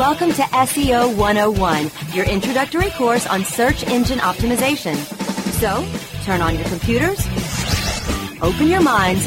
Welcome 0.00 0.32
to 0.32 0.42
SEO 0.42 1.14
101, 1.14 1.90
your 2.14 2.24
introductory 2.24 2.88
course 2.92 3.26
on 3.26 3.44
search 3.44 3.84
engine 3.84 4.18
optimization. 4.20 4.96
So, 5.60 5.86
turn 6.24 6.40
on 6.40 6.54
your 6.54 6.64
computers, 6.68 7.18
open 8.40 8.68
your 8.68 8.80
minds, 8.80 9.26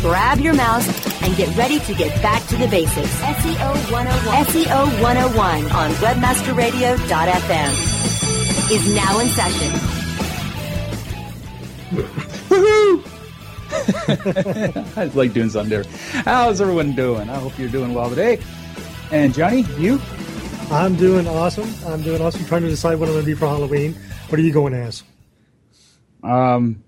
grab 0.00 0.40
your 0.40 0.54
mouse, 0.54 0.88
and 1.22 1.36
get 1.36 1.56
ready 1.56 1.78
to 1.78 1.94
get 1.94 2.20
back 2.20 2.44
to 2.48 2.56
the 2.56 2.66
basics. 2.66 3.20
SEO 3.20 3.92
101. 3.92 4.46
SEO 4.46 5.00
101 5.00 5.70
on 5.70 5.90
webmasterradio.fm 5.92 7.72
is 8.72 8.94
now 8.96 9.20
in 9.20 9.28
session. 9.28 9.70
I 14.96 15.04
like 15.14 15.32
doing 15.32 15.50
something 15.50 15.70
there. 15.70 15.84
How's 16.24 16.60
everyone 16.60 16.96
doing? 16.96 17.30
I 17.30 17.38
hope 17.38 17.56
you're 17.60 17.68
doing 17.68 17.94
well 17.94 18.10
today. 18.10 18.40
And 19.10 19.34
Johnny, 19.34 19.62
you? 19.78 20.00
I'm 20.70 20.96
doing 20.96 21.28
awesome. 21.28 21.72
I'm 21.86 22.02
doing 22.02 22.20
awesome. 22.20 22.44
trying 22.46 22.62
to 22.62 22.68
decide 22.68 22.98
what 22.98 23.08
I'm 23.08 23.14
going 23.14 23.24
to 23.24 23.30
be 23.30 23.34
for 23.34 23.46
Halloween. 23.46 23.94
What 24.28 24.38
are 24.38 24.42
you 24.42 24.52
going 24.52 24.74
as? 24.74 25.02
Um, 26.22 26.82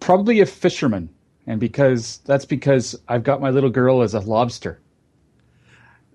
probably 0.00 0.40
a 0.40 0.46
fisherman, 0.46 1.10
and 1.46 1.60
because 1.60 2.18
that's 2.24 2.46
because 2.46 2.98
I've 3.06 3.22
got 3.22 3.40
my 3.40 3.50
little 3.50 3.70
girl 3.70 4.02
as 4.02 4.14
a 4.14 4.20
lobster. 4.20 4.80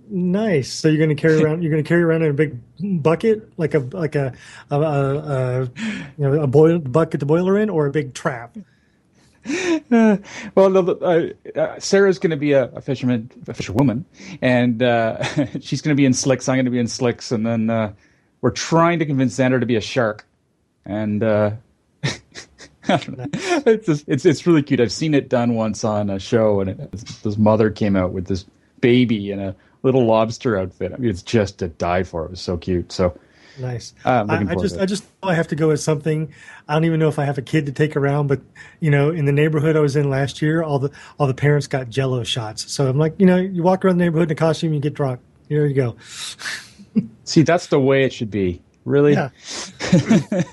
Nice. 0.10 0.72
So 0.72 0.88
you're 0.88 0.98
going 0.98 1.16
to 1.16 1.22
carry 1.22 1.42
around. 1.42 1.62
You're 1.64 1.72
going 1.72 1.84
to 1.84 1.88
carry 1.88 2.04
around 2.04 2.24
in 2.24 2.32
a 2.32 2.34
big 2.34 2.60
bucket, 3.02 3.58
like 3.58 3.74
a 3.74 3.80
like 3.80 4.16
a 4.16 4.34
a, 4.72 4.82
a, 4.82 5.18
a 5.18 5.62
you 6.18 6.30
know 6.30 6.42
a 6.42 6.48
boil 6.48 6.80
bucket 6.80 7.20
to 7.22 7.26
boil 7.26 7.46
her 7.46 7.58
in, 7.58 7.70
or 7.70 7.86
a 7.86 7.92
big 7.92 8.14
trap. 8.14 8.58
Well, 10.56 10.70
no, 10.70 10.80
uh, 10.80 11.30
uh, 11.58 11.80
Sarah's 11.80 12.18
going 12.20 12.32
to 12.32 12.38
be 12.38 12.54
a, 12.54 12.66
a, 12.70 12.82
fisherman, 12.82 13.30
a 13.48 13.54
fisherwoman, 13.54 14.06
and 14.42 14.82
uh, 14.82 15.24
she's 15.60 15.82
going 15.82 15.96
to 15.96 16.00
be 16.00 16.06
in 16.06 16.14
slicks. 16.14 16.50
I'm 16.50 16.56
going 16.56 16.66
to 16.66 16.72
be 16.72 16.80
in 16.80 16.88
slicks, 16.88 17.32
and 17.32 17.46
then 17.46 17.70
uh, 17.70 17.94
we're 18.42 18.52
trying 18.52 19.00
to 19.00 19.06
convince 19.06 19.38
Xander 19.38 19.60
to 19.60 19.66
be 19.66 19.76
a 19.76 19.82
shark. 19.82 20.26
And 20.86 21.24
uh, 21.24 21.52
it's 22.88 23.86
just, 23.86 24.06
it's 24.08 24.26
it's 24.26 24.48
really 24.48 24.64
cute. 24.64 24.80
I've 24.80 24.92
seen 24.92 25.14
it 25.14 25.30
done 25.30 25.56
once 25.56 25.84
on 25.84 26.10
a 26.10 26.20
show, 26.20 26.62
and 26.62 26.72
it, 26.72 26.92
this 26.92 27.38
mother 27.38 27.70
came 27.70 27.96
out 27.96 28.12
with 28.12 28.26
this 28.26 28.46
baby 28.82 29.32
in 29.32 29.40
a 29.40 29.56
little 29.84 30.06
lobster 30.06 30.58
outfit. 30.58 30.94
I 30.94 30.98
mean, 30.98 31.10
it's 31.10 31.24
just 31.24 31.60
to 31.60 31.68
die 31.68 32.04
for. 32.04 32.26
It 32.26 32.32
was 32.32 32.42
so 32.42 32.58
cute. 32.58 32.92
So 32.92 33.18
Nice. 33.60 33.94
Uh, 34.04 34.26
I, 34.28 34.38
I, 34.50 34.56
just, 34.56 34.78
I 34.78 34.86
just 34.86 35.04
know 35.22 35.30
I 35.30 35.34
have 35.34 35.48
to 35.50 35.56
go 35.56 35.70
with 35.70 35.80
something. 35.80 36.34
I 36.68 36.74
don't 36.74 36.86
even 36.86 37.00
know 37.00 37.08
if 37.08 37.20
I 37.20 37.26
have 37.26 37.38
a 37.38 37.42
kid 37.42 37.66
to 37.68 37.72
take 37.72 37.96
around, 37.96 38.28
but 38.28 38.42
you 38.80 38.92
know, 38.92 39.10
in 39.10 39.26
the 39.26 39.32
neighborhood 39.32 39.76
I 39.76 39.80
was 39.80 39.96
in 39.96 40.10
last 40.10 40.42
year, 40.42 40.62
all 40.62 40.80
the 40.80 40.92
all 41.20 41.28
the 41.28 41.34
parents 41.34 41.68
got 41.68 41.90
Jello 41.90 42.24
shots. 42.24 42.72
So 42.72 42.88
I'm 42.88 42.98
like, 42.98 43.16
you 43.18 43.26
know, 43.26 43.38
you 43.38 43.64
walk 43.64 43.86
around 43.86 43.98
the 43.98 44.04
neighborhood 44.04 44.30
in 44.30 44.34
a 44.34 44.36
costume, 44.36 44.74
you 44.74 44.80
get 44.80 44.94
drunk. 44.94 45.22
Here 45.48 45.66
you 45.66 45.74
go. 45.74 45.96
See, 47.24 47.44
that's 47.44 47.68
the 47.68 47.80
way 47.80 48.04
it 48.04 48.14
should 48.14 48.32
be. 48.32 48.62
Really. 48.84 49.14
Yeah. 49.14 49.30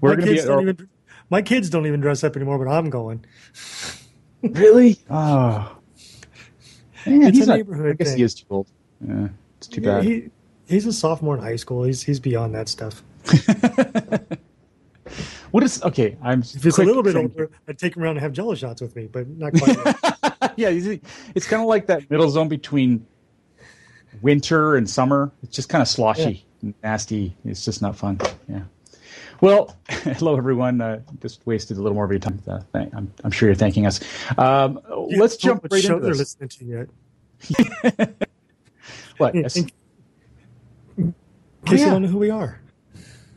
We're 0.00 0.16
my 0.16 0.22
kids 0.22 0.42
be, 0.42 0.48
don't 0.48 0.62
even. 0.62 0.88
My 1.28 1.42
kids 1.42 1.70
don't 1.70 1.86
even 1.86 2.00
dress 2.00 2.22
up 2.24 2.36
anymore, 2.36 2.58
but 2.58 2.70
I'm 2.70 2.88
going. 2.88 3.24
really? 4.42 4.98
Oh. 5.10 5.76
Man, 7.04 7.22
it's 7.22 7.40
a 7.40 7.46
not, 7.46 7.56
neighborhood. 7.56 7.90
I 7.90 7.92
guess 7.94 8.08
thing. 8.08 8.16
he 8.18 8.22
is 8.22 8.34
too 8.34 8.46
old. 8.50 8.68
Yeah, 9.06 9.28
it's 9.58 9.66
too 9.66 9.80
yeah, 9.80 9.96
bad. 9.96 10.04
He, 10.04 10.30
he's 10.66 10.86
a 10.86 10.92
sophomore 10.92 11.36
in 11.36 11.42
high 11.42 11.56
school. 11.56 11.84
He's 11.84 12.02
he's 12.02 12.20
beyond 12.20 12.54
that 12.54 12.68
stuff. 12.68 13.02
what 15.50 15.62
is 15.64 15.82
okay? 15.82 16.16
I'm 16.22 16.40
if 16.40 16.62
he's 16.62 16.78
a 16.78 16.84
little 16.84 17.02
bit 17.02 17.16
older, 17.16 17.50
I'd 17.68 17.78
take 17.78 17.96
him 17.96 18.02
around 18.02 18.16
and 18.16 18.20
have 18.20 18.32
Jello 18.32 18.54
shots 18.54 18.80
with 18.80 18.94
me, 18.96 19.06
but 19.06 19.28
not 19.28 19.52
quite. 19.54 19.76
yeah, 20.56 20.68
it's 21.34 21.46
kind 21.46 21.62
of 21.62 21.68
like 21.68 21.86
that 21.86 22.10
middle 22.10 22.28
zone 22.30 22.48
between 22.48 23.06
winter 24.22 24.76
and 24.76 24.88
summer. 24.88 25.32
It's 25.42 25.54
just 25.54 25.68
kind 25.68 25.82
of 25.82 25.88
sloshy, 25.88 26.44
yeah. 26.62 26.72
nasty. 26.82 27.36
It's 27.44 27.64
just 27.64 27.82
not 27.82 27.96
fun. 27.96 28.20
Yeah. 28.48 28.62
Well, 29.40 29.76
hello 29.88 30.36
everyone. 30.36 30.80
Uh, 30.80 31.00
just 31.20 31.46
wasted 31.46 31.76
a 31.76 31.82
little 31.82 31.94
more 31.94 32.04
of 32.04 32.10
your 32.10 32.20
time. 32.20 32.42
Uh, 32.46 32.60
I'm, 32.74 33.12
I'm, 33.22 33.30
sure 33.30 33.48
you're 33.48 33.56
thanking 33.56 33.86
us. 33.86 34.00
Um, 34.38 34.80
let's 35.16 35.36
jump 35.36 35.66
right 35.70 35.84
into 35.84 36.00
they're 36.00 36.14
this. 36.14 36.38
listening 36.40 36.48
to 36.48 36.64
yet. 36.64 38.16
what? 39.18 39.34
In 39.34 39.44
case 41.66 41.80
oh, 41.80 41.82
yeah. 41.82 41.86
you 41.86 41.92
don't 41.92 42.02
know 42.02 42.08
who 42.08 42.18
we 42.18 42.30
are. 42.30 42.60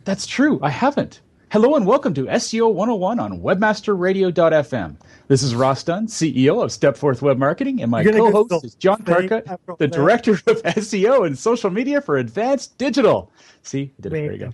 That's 0.06 0.28
true. 0.28 0.60
I 0.62 0.70
haven't. 0.70 1.22
Hello 1.52 1.76
and 1.76 1.86
welcome 1.86 2.14
to 2.14 2.26
SEO 2.26 2.72
101 2.72 3.20
on 3.20 3.42
WebmasterRadio.fm. 3.42 4.96
This 5.28 5.42
is 5.42 5.56
Ross 5.56 5.84
Dunn, 5.84 6.06
CEO 6.06 6.64
of 6.64 6.70
Stepforth 6.70 7.24
Web 7.24 7.40
Marketing, 7.40 7.82
and 7.82 7.90
my 7.90 8.04
co-host 8.04 8.64
is 8.64 8.76
John 8.76 9.02
Carcutt, 9.02 9.58
the 9.80 9.88
Director 9.88 10.34
of 10.34 10.62
SEO 10.62 11.26
and 11.26 11.38
Social 11.38 11.72
Media 11.72 12.02
for 12.02 12.18
Advanced 12.18 12.78
Digital. 12.78 13.32
See, 13.64 13.92
I 13.98 14.02
did 14.02 14.06
it. 14.06 14.10
There 14.12 14.32
you 14.32 14.38
go. 14.38 14.52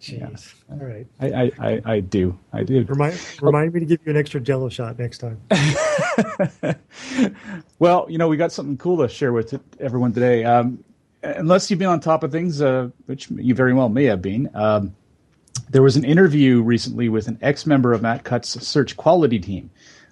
Jeez. 0.00 0.54
Yeah. 0.68 0.74
All 0.74 0.86
right. 0.86 1.06
I, 1.20 1.52
I, 1.58 1.82
I, 1.84 2.00
do. 2.00 2.38
I 2.54 2.62
do. 2.62 2.84
Remind, 2.84 3.18
remind 3.42 3.74
me 3.74 3.80
to 3.80 3.86
give 3.86 4.00
you 4.04 4.10
an 4.10 4.16
extra 4.16 4.40
jello 4.40 4.70
shot 4.70 4.98
next 4.98 5.18
time. 5.18 5.40
well, 7.78 8.06
you 8.08 8.16
know, 8.16 8.28
we 8.28 8.38
got 8.38 8.52
something 8.52 8.78
cool 8.78 8.98
to 8.98 9.08
share 9.08 9.34
with 9.34 9.58
everyone 9.80 10.14
today. 10.14 10.44
Um, 10.44 10.82
unless 11.22 11.70
you've 11.70 11.78
been 11.78 11.88
on 11.88 12.00
top 12.00 12.22
of 12.22 12.32
things, 12.32 12.60
uh, 12.60 12.90
which 13.06 13.30
you 13.30 13.54
very 13.54 13.74
well 13.74 13.88
may 13.88 14.04
have 14.04 14.22
been, 14.22 14.50
um, 14.54 14.94
there 15.70 15.82
was 15.82 15.96
an 15.96 16.04
interview 16.04 16.62
recently 16.62 17.08
with 17.08 17.28
an 17.28 17.38
ex 17.42 17.66
member 17.66 17.92
of 17.92 18.02
Matt 18.02 18.24
Cutts' 18.24 18.66
search 18.66 18.96
quality 18.96 19.38
team. 19.38 19.70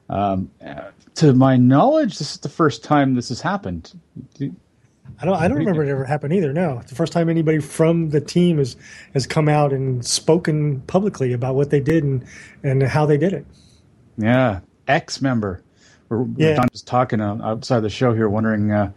Um, 0.09 0.50
uh, 0.65 0.91
to 1.16 1.32
my 1.32 1.56
knowledge, 1.56 2.19
this 2.19 2.32
is 2.32 2.38
the 2.38 2.48
first 2.48 2.82
time 2.82 3.15
this 3.15 3.28
has 3.28 3.41
happened. 3.41 3.92
I 5.20 5.25
don't. 5.25 5.37
I 5.37 5.47
don't 5.48 5.59
remember 5.59 5.84
it 5.84 5.88
ever 5.88 6.04
happened 6.04 6.32
either. 6.32 6.53
No, 6.53 6.78
it's 6.81 6.91
the 6.91 6.97
first 6.97 7.12
time 7.12 7.28
anybody 7.28 7.60
from 7.60 8.10
the 8.10 8.21
team 8.21 8.59
has 8.59 8.76
has 9.12 9.26
come 9.26 9.48
out 9.48 9.72
and 9.72 10.04
spoken 10.04 10.81
publicly 10.82 11.32
about 11.32 11.54
what 11.54 11.71
they 11.71 11.81
did 11.81 12.03
and 12.03 12.25
and 12.62 12.82
how 12.82 13.06
they 13.06 13.16
did 13.16 13.32
it. 13.32 13.47
Yeah, 14.19 14.60
ex 14.88 15.21
member. 15.22 15.62
We're, 16.09 16.26
yeah. 16.36 16.59
we're 16.59 16.66
just 16.69 16.86
talking 16.86 17.21
outside 17.21 17.81
the 17.81 17.91
show 17.91 18.12
here, 18.12 18.28
wondering 18.28 18.72
uh, 18.72 18.92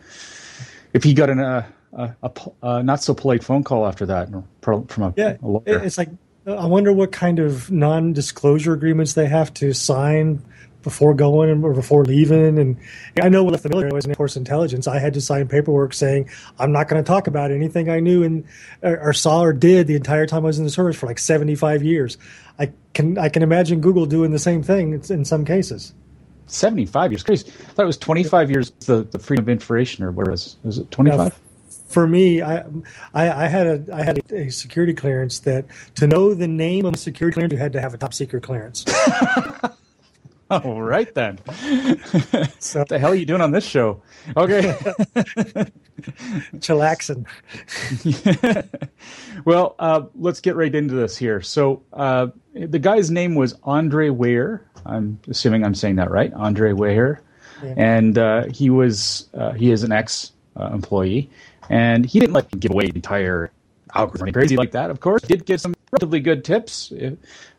if 0.94 1.04
he 1.04 1.14
got 1.14 1.30
an, 1.30 1.40
uh, 1.40 1.66
a, 1.94 2.14
a, 2.24 2.32
a, 2.64 2.84
not 2.84 3.02
so 3.04 3.14
polite 3.14 3.44
phone 3.44 3.64
call 3.64 3.88
after 3.88 4.06
that 4.06 4.30
from 4.62 5.04
a, 5.04 5.14
yeah. 5.16 5.38
a 5.42 5.48
lawyer. 5.48 5.84
It's 5.84 5.98
like 5.98 6.10
I 6.46 6.66
wonder 6.66 6.94
what 6.94 7.12
kind 7.12 7.40
of 7.40 7.70
non-disclosure 7.70 8.74
agreements 8.74 9.14
they 9.14 9.28
have 9.28 9.54
to 9.56 9.74
sign 9.74 10.42
before 10.82 11.14
going 11.14 11.64
or 11.66 11.74
before 11.74 12.06
leaving. 12.06 12.58
And 12.58 12.78
I 13.22 13.28
know 13.28 13.44
with 13.44 13.62
the 13.62 13.68
military, 13.68 13.92
I 13.92 13.96
was 13.96 14.06
in 14.06 14.12
Air 14.12 14.16
Force 14.16 14.38
intelligence. 14.38 14.88
I 14.88 15.00
had 15.00 15.14
to 15.16 15.22
sign 15.22 15.50
paperwork 15.50 15.94
saying 15.94 16.30
I'm 16.60 16.72
not 16.72 16.88
going 16.88 17.04
to 17.04 17.06
talk 17.06 17.28
about 17.28 17.52
anything 17.52 17.90
I 17.90 18.00
knew 18.00 18.24
and 18.24 18.46
or, 18.82 19.12
saw 19.12 19.42
or 19.42 19.52
did 19.52 19.88
the 19.88 19.96
entire 19.96 20.26
time 20.26 20.46
I 20.46 20.48
was 20.48 20.60
in 20.60 20.64
the 20.64 20.72
service 20.72 20.96
for 20.96 21.08
like 21.08 21.20
75 21.20 21.84
years. 21.84 22.18
I 22.58 22.72
can 22.94 23.18
I 23.18 23.28
can 23.28 23.44
imagine 23.44 23.82
Google 23.82 24.06
doing 24.06 24.32
the 24.32 24.40
same 24.40 24.64
thing 24.64 24.94
in 25.10 25.26
some 25.26 25.44
cases. 25.44 25.94
75 26.46 27.12
years, 27.12 27.24
crazy. 27.24 27.50
I 27.50 27.74
thought 27.74 27.84
it 27.84 27.88
was 27.88 27.98
25 27.98 28.50
years. 28.50 28.72
The, 28.86 29.04
the 29.04 29.20
freedom 29.20 29.44
of 29.44 29.50
information, 29.50 30.06
or 30.06 30.12
where 30.12 30.32
was 30.32 30.56
was 30.64 30.78
it 30.78 30.90
25? 30.92 31.38
For 31.98 32.06
me, 32.06 32.44
I, 32.44 32.58
I, 33.16 33.46
I, 33.46 33.48
had 33.48 33.66
a 33.66 33.84
I 33.92 34.04
had 34.04 34.22
a 34.32 34.52
security 34.52 34.94
clearance 34.94 35.40
that 35.40 35.66
to 35.96 36.06
know 36.06 36.36
the 36.36 36.48
name 36.48 36.86
of 36.86 36.94
a 36.94 36.98
security 36.98 37.34
clearance, 37.34 37.54
you 37.54 37.58
had 37.58 37.74
to 37.74 37.82
have 37.82 37.96
a 37.96 37.98
top 37.98 38.14
secret 38.14 38.44
clearance. 38.44 38.86
All 40.52 40.84
right 40.84 41.12
then. 41.16 41.40
so, 42.60 42.82
what 42.82 42.90
the 42.90 43.00
hell 43.00 43.14
are 43.14 43.16
you 43.16 43.26
doing 43.26 43.42
on 43.42 43.50
this 43.50 43.66
show? 43.66 44.00
Okay. 44.36 44.62
Chillaxing. 46.60 47.26
well, 49.46 49.74
uh, 49.80 50.04
let's 50.14 50.40
get 50.40 50.56
right 50.56 50.76
into 50.76 50.94
this 50.94 51.18
here. 51.18 51.42
So 51.42 51.82
uh, 51.94 52.28
the 52.54 52.78
guy's 52.78 53.10
name 53.10 53.34
was 53.34 53.56
Andre 53.64 54.10
Weyher. 54.10 54.62
I'm 54.86 55.20
assuming 55.28 55.66
I'm 55.66 55.74
saying 55.74 55.96
that 55.96 56.12
right, 56.12 56.32
Andre 56.34 56.74
Weyher, 56.74 57.22
yeah. 57.64 57.74
and 57.76 58.20
uh, 58.20 58.44
he 58.54 58.70
was 58.70 59.30
uh, 59.34 59.54
he 59.54 59.72
is 59.72 59.82
an 59.82 59.92
ex 59.92 60.34
uh, 60.60 60.70
employee, 60.74 61.30
and 61.70 62.06
he 62.06 62.20
didn't 62.20 62.34
like 62.34 62.50
give 62.60 62.72
away 62.72 62.88
the 62.88 62.96
entire 62.96 63.52
algorithm 63.96 64.32
crazy 64.32 64.58
like 64.58 64.72
that. 64.72 64.90
Of 64.90 65.00
course, 65.00 65.24
he 65.24 65.28
did 65.28 65.46
give 65.46 65.62
some 65.62 65.74
relatively 65.92 66.20
good 66.20 66.44
tips 66.44 66.92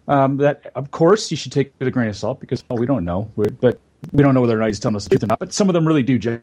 um, 0.08 0.36
that 0.38 0.70
of 0.74 0.90
course 0.90 1.30
you 1.30 1.36
should 1.36 1.52
take 1.52 1.72
with 1.78 1.88
a 1.88 1.90
grain 1.90 2.08
of 2.08 2.16
salt 2.16 2.40
because 2.40 2.64
well, 2.68 2.78
we 2.78 2.86
don't 2.86 3.04
know. 3.04 3.30
We're, 3.36 3.50
but 3.50 3.80
we 4.12 4.22
don't 4.22 4.34
know 4.34 4.40
whether 4.40 4.56
or 4.56 4.60
not 4.60 4.68
he's 4.68 4.80
telling 4.80 4.96
us 4.96 5.04
the 5.04 5.10
truth 5.10 5.24
or 5.24 5.26
not, 5.26 5.38
but 5.38 5.52
some 5.52 5.68
of 5.68 5.74
them 5.74 5.86
really 5.86 6.02
do. 6.02 6.40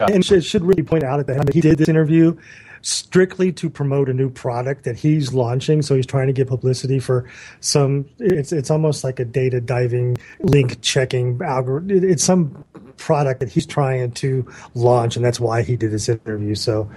And 0.00 0.24
should, 0.24 0.44
should 0.44 0.64
really 0.64 0.82
point 0.82 1.04
out 1.04 1.20
at 1.20 1.26
the 1.26 1.34
end 1.34 1.44
that 1.44 1.54
he 1.54 1.60
did 1.60 1.78
this 1.78 1.88
interview 1.88 2.36
strictly 2.84 3.50
to 3.50 3.70
promote 3.70 4.10
a 4.10 4.12
new 4.12 4.28
product 4.28 4.84
that 4.84 4.96
he's 4.96 5.32
launching. 5.32 5.80
So 5.80 5.96
he's 5.96 6.06
trying 6.06 6.26
to 6.26 6.32
get 6.32 6.48
publicity 6.48 6.98
for 6.98 7.28
some. 7.60 8.06
It's 8.18 8.52
it's 8.52 8.70
almost 8.70 9.02
like 9.02 9.18
a 9.18 9.24
data 9.24 9.60
diving, 9.60 10.16
link 10.40 10.80
checking 10.82 11.40
algorithm. 11.42 12.04
It's 12.04 12.22
some 12.22 12.64
product 12.98 13.40
that 13.40 13.48
he's 13.48 13.66
trying 13.66 14.12
to 14.12 14.46
launch, 14.74 15.16
and 15.16 15.24
that's 15.24 15.40
why 15.40 15.62
he 15.62 15.76
did 15.76 15.90
this 15.90 16.08
interview. 16.08 16.54
So 16.54 16.90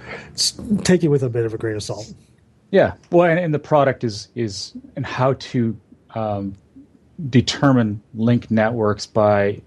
take 0.84 1.02
it 1.02 1.08
with 1.08 1.22
a 1.22 1.30
bit 1.30 1.46
of 1.46 1.54
a 1.54 1.58
grain 1.58 1.76
of 1.76 1.82
salt. 1.82 2.12
Yeah, 2.70 2.94
well, 3.10 3.28
and, 3.28 3.38
and 3.38 3.54
the 3.54 3.58
product 3.58 4.04
is 4.04 4.28
is 4.34 4.74
and 4.94 5.06
how 5.06 5.32
to 5.34 5.78
um, 6.14 6.54
determine 7.30 8.02
link 8.14 8.50
networks 8.50 9.06
by 9.06 9.62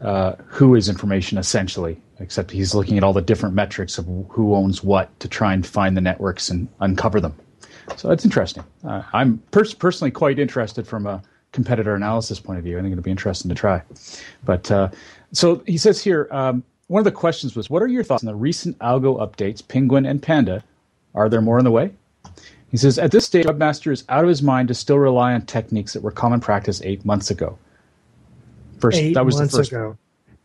uh, 0.00 0.34
WHOIS 0.52 0.88
information 0.88 1.38
essentially 1.38 2.00
except 2.18 2.50
he's 2.50 2.74
looking 2.74 2.96
at 2.96 3.04
all 3.04 3.12
the 3.12 3.22
different 3.22 3.54
metrics 3.54 3.98
of 3.98 4.06
who 4.28 4.54
owns 4.54 4.82
what 4.82 5.18
to 5.20 5.28
try 5.28 5.52
and 5.52 5.66
find 5.66 5.96
the 5.96 6.00
networks 6.00 6.48
and 6.48 6.68
uncover 6.80 7.20
them. 7.20 7.34
So 7.96 8.08
that's 8.08 8.24
interesting. 8.24 8.64
Uh, 8.84 9.02
I'm 9.12 9.38
pers- 9.50 9.74
personally 9.74 10.10
quite 10.10 10.38
interested 10.38 10.86
from 10.86 11.06
a 11.06 11.22
competitor 11.52 11.94
analysis 11.94 12.40
point 12.40 12.58
of 12.58 12.64
view. 12.64 12.78
I 12.78 12.82
think 12.82 12.92
it'll 12.92 13.02
be 13.02 13.10
interesting 13.10 13.48
to 13.48 13.54
try. 13.54 13.82
But 14.44 14.70
uh, 14.70 14.90
so 15.32 15.62
he 15.66 15.78
says 15.78 16.02
here, 16.02 16.28
um, 16.30 16.64
one 16.88 17.00
of 17.00 17.04
the 17.04 17.12
questions 17.12 17.54
was, 17.54 17.70
what 17.70 17.82
are 17.82 17.86
your 17.86 18.04
thoughts 18.04 18.22
on 18.22 18.28
the 18.28 18.34
recent 18.34 18.78
algo 18.78 19.18
updates, 19.18 19.66
Penguin 19.66 20.06
and 20.06 20.22
Panda? 20.22 20.64
Are 21.14 21.28
there 21.28 21.40
more 21.40 21.58
in 21.58 21.64
the 21.64 21.70
way? 21.70 21.92
He 22.70 22.76
says, 22.76 22.98
at 22.98 23.10
this 23.10 23.24
stage, 23.24 23.46
Webmaster 23.46 23.92
is 23.92 24.04
out 24.08 24.24
of 24.24 24.28
his 24.28 24.42
mind 24.42 24.68
to 24.68 24.74
still 24.74 24.98
rely 24.98 25.32
on 25.32 25.42
techniques 25.42 25.92
that 25.92 26.02
were 26.02 26.10
common 26.10 26.40
practice 26.40 26.82
eight 26.82 27.04
months 27.04 27.30
ago. 27.30 27.58
First, 28.80 28.98
eight 28.98 29.14
that 29.14 29.24
was 29.24 29.36
months 29.38 29.52
the 29.52 29.58
first. 29.58 29.72
ago 29.72 29.96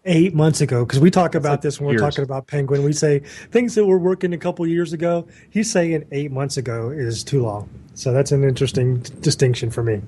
eight 0.05 0.33
months 0.33 0.61
ago 0.61 0.83
because 0.83 0.99
we 0.99 1.11
talk 1.11 1.35
about 1.35 1.51
like 1.51 1.61
this 1.61 1.79
when 1.79 1.89
we're 1.89 1.99
talking 1.99 2.23
about 2.23 2.47
penguin. 2.47 2.83
We 2.83 2.93
say 2.93 3.19
things 3.19 3.75
that 3.75 3.85
were 3.85 3.99
working 3.99 4.33
a 4.33 4.37
couple 4.37 4.65
years 4.65 4.93
ago 4.93 5.27
he's 5.49 5.71
saying 5.71 6.05
eight 6.11 6.31
months 6.31 6.57
ago 6.57 6.89
is 6.89 7.23
too 7.23 7.43
long. 7.43 7.69
So 7.93 8.11
that's 8.11 8.31
an 8.31 8.43
interesting 8.43 8.99
distinction 9.21 9.69
for 9.69 9.83
me. 9.83 10.01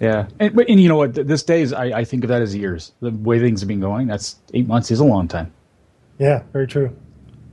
Yeah. 0.00 0.26
And, 0.38 0.58
and 0.60 0.80
you 0.80 0.88
know 0.88 0.96
what? 0.96 1.14
This 1.14 1.42
days 1.42 1.72
I, 1.72 1.84
I 1.86 2.04
think 2.04 2.24
of 2.24 2.28
that 2.28 2.42
as 2.42 2.56
years. 2.56 2.92
The 3.00 3.10
way 3.10 3.38
things 3.38 3.60
have 3.60 3.68
been 3.68 3.80
going 3.80 4.08
that's 4.08 4.36
eight 4.54 4.66
months 4.66 4.90
is 4.90 5.00
a 5.00 5.04
long 5.04 5.28
time. 5.28 5.52
Yeah 6.18 6.42
very 6.52 6.66
true. 6.66 6.94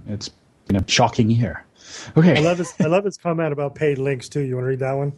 It's 0.07 0.29
been 0.65 0.77
a 0.77 0.87
shocking 0.87 1.29
year. 1.29 1.63
Okay. 2.17 2.37
I 2.37 2.41
love 2.41 2.57
his 2.57 2.73
i 2.79 2.85
love 2.85 3.05
his 3.05 3.17
comment 3.17 3.53
about 3.53 3.75
paid 3.75 3.97
links 3.97 4.29
too. 4.29 4.41
You 4.41 4.55
want 4.55 4.65
to 4.65 4.69
read 4.69 4.79
that 4.79 4.93
one? 4.93 5.13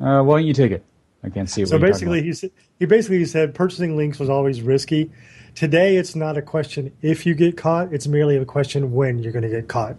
Uh, 0.00 0.22
why 0.22 0.38
don't 0.38 0.46
you 0.46 0.54
take 0.54 0.72
it 0.72 0.84
I 1.24 1.30
can't 1.30 1.50
see. 1.50 1.64
so 1.66 1.78
basically, 1.78 2.22
he 2.22 2.50
he 2.78 2.86
basically 2.86 3.24
said 3.24 3.54
purchasing 3.54 3.96
links 3.96 4.18
was 4.18 4.30
always 4.30 4.62
risky. 4.62 5.10
Today, 5.54 5.96
it's 5.96 6.14
not 6.14 6.36
a 6.36 6.42
question 6.42 6.92
if 7.02 7.26
you 7.26 7.34
get 7.34 7.56
caught; 7.56 7.92
it's 7.92 8.06
merely 8.06 8.36
a 8.36 8.44
question 8.44 8.92
when 8.92 9.18
you're 9.18 9.32
going 9.32 9.42
to 9.42 9.48
get 9.48 9.68
caught 9.68 9.96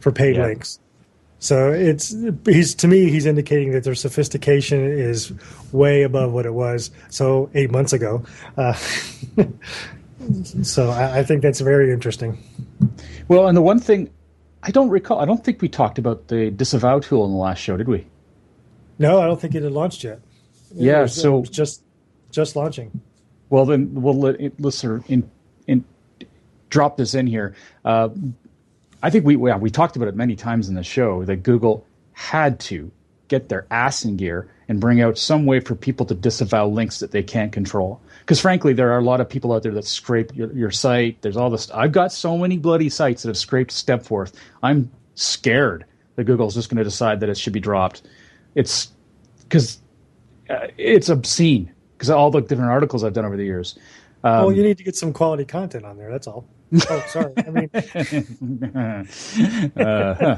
for 0.00 0.10
paid 0.10 0.36
yeah. 0.36 0.46
links. 0.46 0.78
So 1.38 1.70
it's 1.70 2.16
he's 2.46 2.74
to 2.76 2.88
me 2.88 3.10
he's 3.10 3.26
indicating 3.26 3.72
that 3.72 3.84
their 3.84 3.94
sophistication 3.94 4.82
is 4.82 5.32
way 5.72 6.02
above 6.02 6.32
what 6.32 6.46
it 6.46 6.54
was. 6.54 6.90
So 7.10 7.50
eight 7.54 7.70
months 7.70 7.92
ago. 7.92 8.24
Uh, 8.56 8.72
so 10.62 10.88
I, 10.88 11.18
I 11.18 11.22
think 11.24 11.42
that's 11.42 11.60
very 11.60 11.92
interesting. 11.92 12.38
Well, 13.28 13.46
and 13.48 13.56
the 13.56 13.62
one 13.62 13.78
thing 13.78 14.08
I 14.62 14.70
don't 14.70 14.88
recall, 14.88 15.20
I 15.20 15.26
don't 15.26 15.44
think 15.44 15.60
we 15.60 15.68
talked 15.68 15.98
about 15.98 16.28
the 16.28 16.50
disavow 16.50 17.00
tool 17.00 17.26
in 17.26 17.32
the 17.32 17.36
last 17.36 17.58
show, 17.58 17.76
did 17.76 17.88
we? 17.88 18.06
No, 18.98 19.20
I 19.20 19.26
don't 19.26 19.38
think 19.38 19.54
it 19.54 19.62
had 19.62 19.72
launched 19.72 20.02
yet 20.02 20.20
yeah, 20.74 21.02
was, 21.02 21.14
so 21.14 21.42
just 21.44 21.82
just 22.30 22.56
launching. 22.56 23.00
Well, 23.50 23.64
then 23.64 23.94
we'll 23.94 24.18
let 24.18 24.60
listen 24.60 25.04
in 25.08 25.30
in 25.66 25.84
drop 26.70 26.96
this 26.96 27.14
in 27.14 27.26
here. 27.26 27.54
Uh, 27.84 28.08
I 29.02 29.10
think 29.10 29.24
we 29.24 29.36
we 29.36 29.70
talked 29.70 29.96
about 29.96 30.08
it 30.08 30.16
many 30.16 30.36
times 30.36 30.68
in 30.68 30.74
the 30.74 30.82
show 30.82 31.24
that 31.24 31.42
Google 31.42 31.86
had 32.12 32.58
to 32.60 32.90
get 33.28 33.48
their 33.48 33.66
ass 33.70 34.04
in 34.04 34.16
gear 34.16 34.50
and 34.68 34.80
bring 34.80 35.00
out 35.00 35.18
some 35.18 35.46
way 35.46 35.60
for 35.60 35.74
people 35.74 36.06
to 36.06 36.14
disavow 36.14 36.66
links 36.66 37.00
that 37.00 37.10
they 37.10 37.22
can't 37.22 37.52
control. 37.52 38.00
Because 38.20 38.40
frankly, 38.40 38.72
there 38.72 38.92
are 38.92 38.98
a 38.98 39.04
lot 39.04 39.20
of 39.20 39.28
people 39.28 39.52
out 39.52 39.62
there 39.62 39.72
that 39.72 39.84
scrape 39.84 40.34
your, 40.34 40.50
your 40.52 40.70
site. 40.70 41.20
There's 41.20 41.36
all 41.36 41.50
this. 41.50 41.70
I've 41.70 41.92
got 41.92 42.12
so 42.12 42.38
many 42.38 42.56
bloody 42.56 42.88
sites 42.88 43.22
that 43.22 43.28
have 43.28 43.36
scraped 43.36 43.70
Stepforth. 43.70 44.32
I'm 44.62 44.90
scared 45.14 45.84
that 46.16 46.24
Google's 46.24 46.54
just 46.54 46.70
going 46.70 46.78
to 46.78 46.84
decide 46.84 47.20
that 47.20 47.28
it 47.28 47.36
should 47.36 47.52
be 47.52 47.60
dropped. 47.60 48.02
It's 48.54 48.92
because 49.42 49.78
uh, 50.50 50.68
it's 50.76 51.08
obscene 51.08 51.72
because 51.92 52.10
all 52.10 52.30
the 52.30 52.40
different 52.40 52.70
articles 52.70 53.04
I've 53.04 53.12
done 53.12 53.24
over 53.24 53.36
the 53.36 53.44
years. 53.44 53.78
Um, 54.22 54.46
well, 54.46 54.52
you 54.52 54.62
need 54.62 54.78
to 54.78 54.84
get 54.84 54.96
some 54.96 55.12
quality 55.12 55.44
content 55.44 55.84
on 55.84 55.96
there. 55.96 56.10
That's 56.10 56.26
all. 56.26 56.46
Oh, 56.90 57.04
sorry. 57.08 57.32
I 57.36 57.50
mean, 57.50 57.70
uh, 59.76 60.36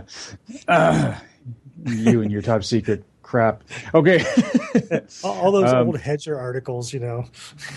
uh, 0.68 1.18
you 1.86 2.20
and 2.22 2.32
your 2.32 2.42
top 2.42 2.64
secret 2.64 3.04
crap. 3.22 3.64
Okay. 3.94 4.24
all, 5.24 5.52
those 5.52 5.72
um, 5.72 5.88
old 5.88 6.00
hedger 6.00 6.38
articles, 6.38 6.92
you 6.92 7.00
know. 7.00 7.26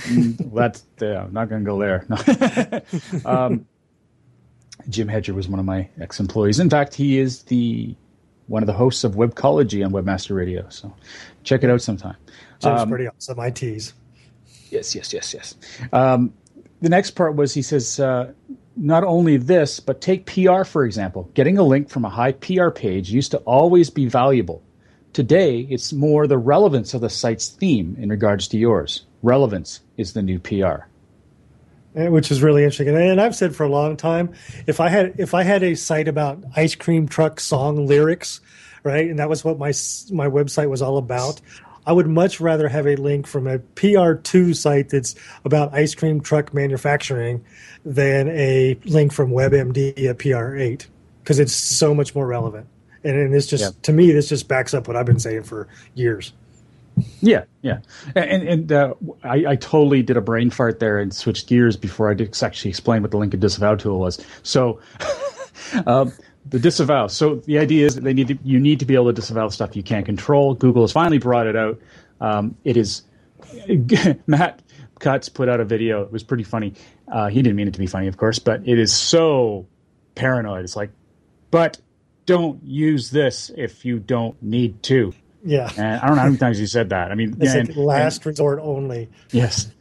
That's 0.53 0.85
yeah. 1.01 1.23
I'm 1.23 1.33
not 1.33 1.49
going 1.49 1.63
to 1.63 1.69
go 1.69 1.79
there. 1.79 2.05
um, 3.25 3.65
Jim 4.89 5.07
Hedger 5.07 5.33
was 5.33 5.47
one 5.47 5.59
of 5.59 5.65
my 5.65 5.89
ex-employees. 5.99 6.59
In 6.59 6.69
fact, 6.69 6.93
he 6.93 7.19
is 7.19 7.43
the 7.43 7.95
one 8.47 8.63
of 8.63 8.67
the 8.67 8.73
hosts 8.73 9.03
of 9.03 9.13
Webcology 9.13 9.85
on 9.85 9.91
Webmaster 9.91 10.35
Radio. 10.35 10.67
So 10.69 10.93
check 11.49 11.63
it 11.63 11.69
out 11.69 11.81
sometime. 11.81 12.15
Jim's 12.59 12.81
um, 12.81 12.89
pretty 12.89 13.07
awesome. 13.07 13.39
I 13.39 13.49
tease. 13.49 13.93
Yes, 14.69 14.93
yes, 14.93 15.11
yes, 15.11 15.33
yes. 15.33 15.55
Um, 15.91 16.31
the 16.81 16.89
next 16.89 17.11
part 17.11 17.35
was 17.35 17.53
he 17.53 17.63
says, 17.63 17.99
uh, 17.99 18.31
not 18.77 19.03
only 19.03 19.37
this, 19.37 19.79
but 19.79 19.99
take 19.99 20.27
PR, 20.27 20.63
for 20.63 20.85
example. 20.85 21.29
Getting 21.33 21.57
a 21.57 21.63
link 21.63 21.89
from 21.89 22.05
a 22.05 22.09
high 22.09 22.33
PR 22.33 22.69
page 22.69 23.09
used 23.09 23.31
to 23.31 23.37
always 23.39 23.89
be 23.89 24.05
valuable. 24.05 24.61
Today, 25.11 25.61
it's 25.71 25.91
more 25.91 26.27
the 26.27 26.37
relevance 26.37 26.93
of 26.93 27.01
the 27.01 27.09
site's 27.09 27.49
theme 27.49 27.97
in 27.99 28.09
regards 28.09 28.47
to 28.49 28.57
yours. 28.59 29.05
Relevance 29.23 29.81
is 29.97 30.13
the 30.13 30.21
new 30.21 30.37
PR. 30.39 30.85
Eh, 31.95 32.09
which 32.09 32.29
is 32.29 32.43
really 32.43 32.63
interesting. 32.63 32.95
And 32.95 33.19
I've 33.19 33.35
said 33.35 33.55
for 33.55 33.63
a 33.63 33.69
long 33.69 33.97
time, 33.97 34.33
if 34.67 34.79
I 34.79 34.89
had 34.89 35.15
if 35.17 35.33
I 35.33 35.41
had 35.41 35.63
a 35.63 35.73
site 35.73 36.07
about 36.07 36.43
ice 36.55 36.75
cream 36.75 37.07
truck 37.07 37.39
song 37.39 37.87
lyrics, 37.87 38.39
right, 38.89 39.09
and 39.09 39.19
that 39.19 39.29
was 39.29 39.43
what 39.43 39.57
my 39.57 39.69
my 40.11 40.27
website 40.27 40.69
was 40.69 40.81
all 40.81 40.97
about, 40.97 41.41
I 41.85 41.91
would 41.91 42.07
much 42.07 42.39
rather 42.39 42.67
have 42.67 42.85
a 42.85 42.95
link 42.95 43.25
from 43.25 43.47
a 43.47 43.59
PR2 43.59 44.55
site 44.55 44.89
that's 44.89 45.15
about 45.45 45.73
ice 45.73 45.95
cream 45.95 46.21
truck 46.21 46.53
manufacturing 46.53 47.43
than 47.83 48.27
a 48.29 48.77
link 48.85 49.11
from 49.11 49.31
WebMD 49.31 50.05
at 50.05 50.19
PR8 50.19 50.85
because 51.23 51.39
it's 51.39 51.53
so 51.53 51.95
much 51.95 52.13
more 52.13 52.27
relevant. 52.27 52.67
And, 53.03 53.15
and 53.15 53.33
this 53.33 53.47
just, 53.47 53.63
yeah. 53.63 53.69
to 53.83 53.93
me, 53.93 54.11
this 54.11 54.29
just 54.29 54.47
backs 54.47 54.73
up 54.73 54.87
what 54.87 54.97
I've 54.97 55.05
been 55.05 55.19
saying 55.19 55.43
for 55.43 55.67
years. 55.95 56.33
Yeah, 57.21 57.45
yeah, 57.61 57.79
and 58.13 58.43
and 58.43 58.71
uh, 58.73 58.93
I, 59.23 59.45
I, 59.47 59.55
totally 59.55 60.03
did 60.03 60.17
a 60.17 60.21
brain 60.21 60.49
fart 60.49 60.81
there 60.81 60.99
and 60.99 61.15
switched 61.15 61.47
gears 61.47 61.77
before 61.77 62.11
I 62.11 62.13
did 62.13 62.37
actually 62.43 62.69
explain 62.69 63.03
what 63.03 63.11
the 63.11 63.17
link 63.17 63.33
and 63.33 63.39
disavow 63.39 63.75
tool 63.75 64.01
was. 64.01 64.19
So, 64.43 64.81
um, 65.87 66.11
the 66.49 66.59
disavow. 66.59 67.07
So 67.07 67.35
the 67.35 67.59
idea 67.59 67.85
is 67.85 67.95
that 67.95 68.03
they 68.03 68.13
need 68.13 68.27
to, 68.29 68.37
you 68.43 68.59
need 68.59 68.79
to 68.79 68.85
be 68.85 68.95
able 68.95 69.07
to 69.07 69.13
disavow 69.13 69.49
stuff 69.49 69.75
you 69.75 69.83
can't 69.83 70.05
control. 70.05 70.53
Google 70.53 70.83
has 70.83 70.91
finally 70.91 71.19
brought 71.19 71.47
it 71.47 71.55
out. 71.55 71.79
Um, 72.19 72.55
it 72.63 72.77
is 72.77 73.03
Matt 74.27 74.61
Cutts 74.99 75.29
put 75.29 75.49
out 75.49 75.59
a 75.59 75.65
video. 75.65 76.01
It 76.03 76.11
was 76.11 76.23
pretty 76.23 76.43
funny. 76.43 76.73
Uh, 77.07 77.27
he 77.27 77.41
didn't 77.41 77.55
mean 77.55 77.67
it 77.67 77.73
to 77.73 77.79
be 77.79 77.87
funny, 77.87 78.07
of 78.07 78.17
course, 78.17 78.39
but 78.39 78.67
it 78.67 78.79
is 78.79 78.93
so 78.93 79.67
paranoid. 80.15 80.63
It's 80.63 80.75
like, 80.75 80.91
but 81.51 81.79
don't 82.25 82.63
use 82.63 83.09
this 83.09 83.51
if 83.55 83.85
you 83.85 83.99
don't 83.99 84.41
need 84.43 84.83
to. 84.83 85.13
Yeah. 85.43 85.71
And 85.77 86.01
I 86.01 86.07
don't 86.07 86.15
know 86.15 86.21
how 86.21 86.27
many 86.27 86.37
times 86.37 86.57
he 86.57 86.67
said 86.67 86.89
that. 86.89 87.11
I 87.11 87.15
mean, 87.15 87.37
it's 87.41 87.53
and, 87.53 87.69
like 87.69 87.77
last 87.77 88.17
and, 88.17 88.25
resort 88.27 88.59
only. 88.61 89.09
Yes. 89.31 89.71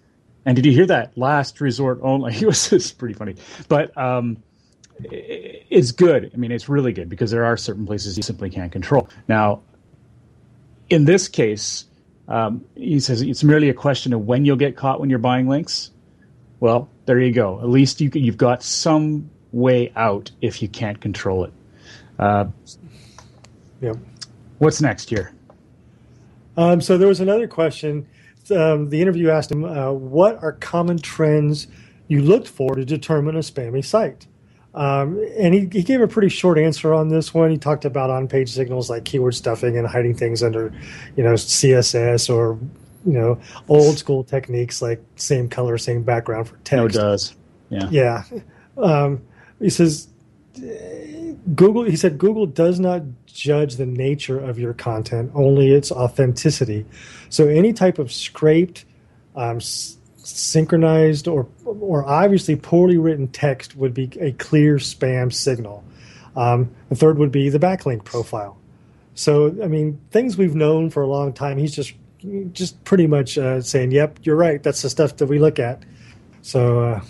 And 0.46 0.56
did 0.56 0.64
you 0.64 0.72
hear 0.72 0.86
that? 0.86 1.18
Last 1.18 1.60
resort 1.60 2.00
only. 2.02 2.34
It 2.40 2.46
was 2.46 2.92
pretty 2.92 3.14
funny. 3.14 3.36
But 3.68 3.96
um, 3.98 4.42
it's 5.00 5.92
good. 5.92 6.30
I 6.32 6.36
mean, 6.36 6.52
it's 6.52 6.68
really 6.68 6.92
good 6.92 7.08
because 7.08 7.30
there 7.30 7.44
are 7.44 7.56
certain 7.56 7.86
places 7.86 8.16
you 8.16 8.22
simply 8.22 8.50
can't 8.50 8.72
control. 8.72 9.08
Now, 9.28 9.62
in 10.90 11.04
this 11.04 11.28
case, 11.28 11.84
um, 12.26 12.64
he 12.74 13.00
says 13.00 13.22
it's 13.22 13.44
merely 13.44 13.68
a 13.68 13.74
question 13.74 14.12
of 14.12 14.26
when 14.26 14.44
you'll 14.44 14.56
get 14.56 14.76
caught 14.76 15.00
when 15.00 15.10
you're 15.10 15.18
buying 15.18 15.48
links. 15.48 15.90
Well, 16.60 16.88
there 17.06 17.20
you 17.20 17.32
go. 17.32 17.60
At 17.60 17.68
least 17.68 18.00
you 18.00 18.10
you've 18.12 18.36
got 18.36 18.62
some 18.62 19.30
way 19.52 19.92
out 19.96 20.30
if 20.42 20.60
you 20.60 20.68
can't 20.68 21.00
control 21.00 21.44
it. 21.44 21.52
Uh, 22.18 22.46
yep. 23.80 23.96
What's 24.58 24.82
next 24.82 25.08
here? 25.08 25.32
Um, 26.56 26.80
so 26.80 26.98
there 26.98 27.08
was 27.08 27.20
another 27.20 27.46
question. 27.46 28.08
Um, 28.50 28.90
the 28.90 29.00
interview 29.00 29.30
asked 29.30 29.52
him, 29.52 29.64
uh, 29.64 29.92
"What 29.92 30.42
are 30.42 30.52
common 30.52 30.98
trends 30.98 31.68
you 32.08 32.20
looked 32.22 32.48
for 32.48 32.74
to 32.74 32.84
determine 32.84 33.36
a 33.36 33.40
spammy 33.40 33.84
site?" 33.84 34.26
Um, 34.74 35.18
and 35.38 35.54
he, 35.54 35.60
he 35.72 35.82
gave 35.82 36.00
a 36.00 36.08
pretty 36.08 36.28
short 36.28 36.58
answer 36.58 36.92
on 36.94 37.08
this 37.08 37.32
one. 37.34 37.50
He 37.50 37.58
talked 37.58 37.84
about 37.84 38.10
on-page 38.10 38.50
signals 38.52 38.88
like 38.90 39.04
keyword 39.04 39.34
stuffing 39.34 39.76
and 39.78 39.86
hiding 39.86 40.14
things 40.14 40.42
under, 40.42 40.72
you 41.16 41.24
know, 41.24 41.34
CSS 41.34 42.32
or 42.32 42.58
you 43.06 43.12
know 43.12 43.40
old 43.68 43.96
school 43.98 44.24
techniques 44.24 44.82
like 44.82 45.02
same 45.16 45.48
color, 45.48 45.78
same 45.78 46.02
background 46.02 46.48
for 46.48 46.56
text. 46.58 46.72
No, 46.76 46.84
it 46.86 46.92
does. 46.92 47.34
Yeah. 47.70 47.88
Yeah. 47.90 48.24
Um, 48.76 49.22
he 49.60 49.70
says 49.70 50.08
Google. 51.54 51.84
He 51.84 51.96
said 51.96 52.18
Google 52.18 52.46
does 52.46 52.78
not 52.80 53.02
judge 53.26 53.76
the 53.76 53.86
nature 53.86 54.38
of 54.38 54.58
your 54.58 54.74
content, 54.74 55.30
only 55.34 55.72
its 55.72 55.90
authenticity. 55.92 56.84
So 57.28 57.46
any 57.48 57.72
type 57.72 57.98
of 57.98 58.12
scraped, 58.12 58.84
um, 59.36 59.56
s- 59.58 59.96
synchronized, 60.36 61.28
or 61.28 61.48
or 61.64 62.06
obviously 62.06 62.56
poorly 62.56 62.98
written 62.98 63.28
text 63.28 63.76
would 63.76 63.94
be 63.94 64.10
a 64.20 64.32
clear 64.32 64.76
spam 64.76 65.32
signal. 65.32 65.84
Um, 66.36 66.70
the 66.88 66.94
third 66.94 67.18
would 67.18 67.32
be 67.32 67.48
the 67.48 67.58
backlink 67.58 68.04
profile. 68.04 68.56
So 69.14 69.48
I 69.62 69.66
mean, 69.66 70.00
things 70.10 70.36
we've 70.36 70.54
known 70.54 70.90
for 70.90 71.02
a 71.02 71.06
long 71.06 71.32
time. 71.32 71.58
He's 71.58 71.74
just 71.74 71.94
just 72.52 72.82
pretty 72.84 73.06
much 73.06 73.38
uh, 73.38 73.60
saying, 73.60 73.90
"Yep, 73.92 74.20
you're 74.22 74.36
right. 74.36 74.62
That's 74.62 74.82
the 74.82 74.90
stuff 74.90 75.16
that 75.16 75.26
we 75.26 75.38
look 75.38 75.58
at." 75.58 75.82
So, 76.42 76.82
uh, 76.82 77.00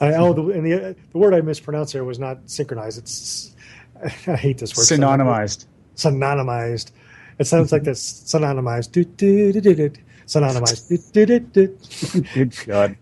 I, 0.00 0.14
oh, 0.14 0.32
the, 0.32 0.42
and 0.50 0.66
the 0.66 0.96
the 1.12 1.18
word 1.18 1.34
I 1.34 1.40
mispronounced 1.40 1.92
there 1.92 2.04
was 2.04 2.18
not 2.18 2.38
synchronized. 2.46 2.98
It's 2.98 3.54
I 4.26 4.36
hate 4.36 4.58
this 4.58 4.76
word. 4.76 4.84
Synonymized. 4.84 5.66
Synonymized. 5.96 6.90
It 7.38 7.46
sounds 7.46 7.72
like 7.72 7.84
this 7.84 8.02
synonymized. 8.02 8.92
Do, 8.92 9.04
do, 9.04 9.52
do, 9.52 9.60
do, 9.60 9.74
do. 9.74 10.00
Synonymized. 10.26 11.12
Do, 11.12 11.26
do, 11.26 11.38
do, 11.38 11.68
do. 11.68 12.24
Good 12.34 12.56
God. 12.66 12.96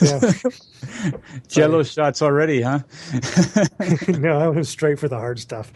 Yeah. 0.00 0.32
Jello 1.48 1.82
shots 1.82 2.22
already, 2.22 2.62
huh? 2.62 2.80
no, 4.08 4.38
I 4.38 4.48
went 4.48 4.66
straight 4.66 4.98
for 4.98 5.08
the 5.08 5.18
hard 5.18 5.38
stuff. 5.38 5.72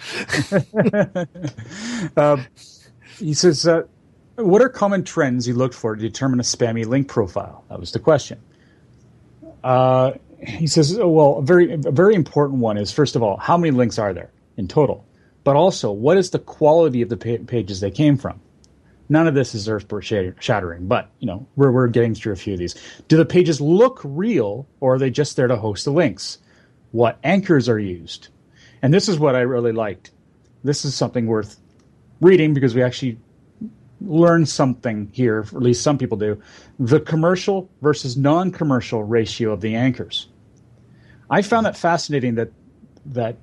Um, 2.16 2.46
he 3.18 3.34
says, 3.34 3.66
uh, 3.66 3.82
"What 4.36 4.62
are 4.62 4.68
common 4.68 5.04
trends 5.04 5.46
you 5.46 5.54
looked 5.54 5.74
for 5.74 5.94
to 5.94 6.00
determine 6.00 6.40
a 6.40 6.44
spammy 6.44 6.86
link 6.86 7.08
profile?" 7.08 7.64
That 7.68 7.78
was 7.78 7.92
the 7.92 7.98
question. 7.98 8.40
Uh, 9.62 10.12
he 10.40 10.66
says, 10.66 10.98
oh, 10.98 11.08
"Well, 11.08 11.36
a 11.38 11.42
very, 11.42 11.72
a 11.72 11.76
very 11.76 12.14
important 12.14 12.60
one 12.60 12.78
is 12.78 12.90
first 12.90 13.16
of 13.16 13.22
all, 13.22 13.36
how 13.36 13.58
many 13.58 13.70
links 13.70 13.98
are 13.98 14.14
there 14.14 14.30
in 14.56 14.68
total, 14.68 15.04
but 15.44 15.56
also 15.56 15.92
what 15.92 16.16
is 16.16 16.30
the 16.30 16.38
quality 16.38 17.02
of 17.02 17.10
the 17.10 17.16
pages 17.18 17.80
they 17.80 17.90
came 17.90 18.16
from." 18.16 18.40
None 19.10 19.26
of 19.26 19.34
this 19.34 19.56
is 19.56 19.68
earth 19.68 19.86
shattering, 20.38 20.86
but 20.86 21.10
you 21.18 21.26
know 21.26 21.44
we're 21.56 21.72
we're 21.72 21.88
getting 21.88 22.14
through 22.14 22.32
a 22.32 22.36
few 22.36 22.52
of 22.54 22.60
these. 22.60 22.76
Do 23.08 23.16
the 23.16 23.26
pages 23.26 23.60
look 23.60 24.00
real, 24.04 24.68
or 24.78 24.94
are 24.94 24.98
they 24.98 25.10
just 25.10 25.36
there 25.36 25.48
to 25.48 25.56
host 25.56 25.84
the 25.84 25.90
links? 25.90 26.38
What 26.92 27.18
anchors 27.24 27.68
are 27.68 27.78
used? 27.78 28.28
And 28.82 28.94
this 28.94 29.08
is 29.08 29.18
what 29.18 29.34
I 29.34 29.40
really 29.40 29.72
liked. 29.72 30.12
This 30.62 30.84
is 30.84 30.94
something 30.94 31.26
worth 31.26 31.56
reading 32.20 32.54
because 32.54 32.74
we 32.74 32.84
actually 32.84 33.18
learn 34.00 34.46
something 34.46 35.10
here, 35.12 35.40
at 35.40 35.54
least 35.54 35.82
some 35.82 35.98
people 35.98 36.16
do. 36.16 36.40
The 36.78 37.00
commercial 37.00 37.68
versus 37.82 38.16
non-commercial 38.16 39.02
ratio 39.02 39.52
of 39.52 39.60
the 39.60 39.74
anchors. 39.74 40.28
I 41.28 41.42
found 41.42 41.66
that 41.66 41.76
fascinating. 41.76 42.36
That 42.36 42.52
that 43.06 43.38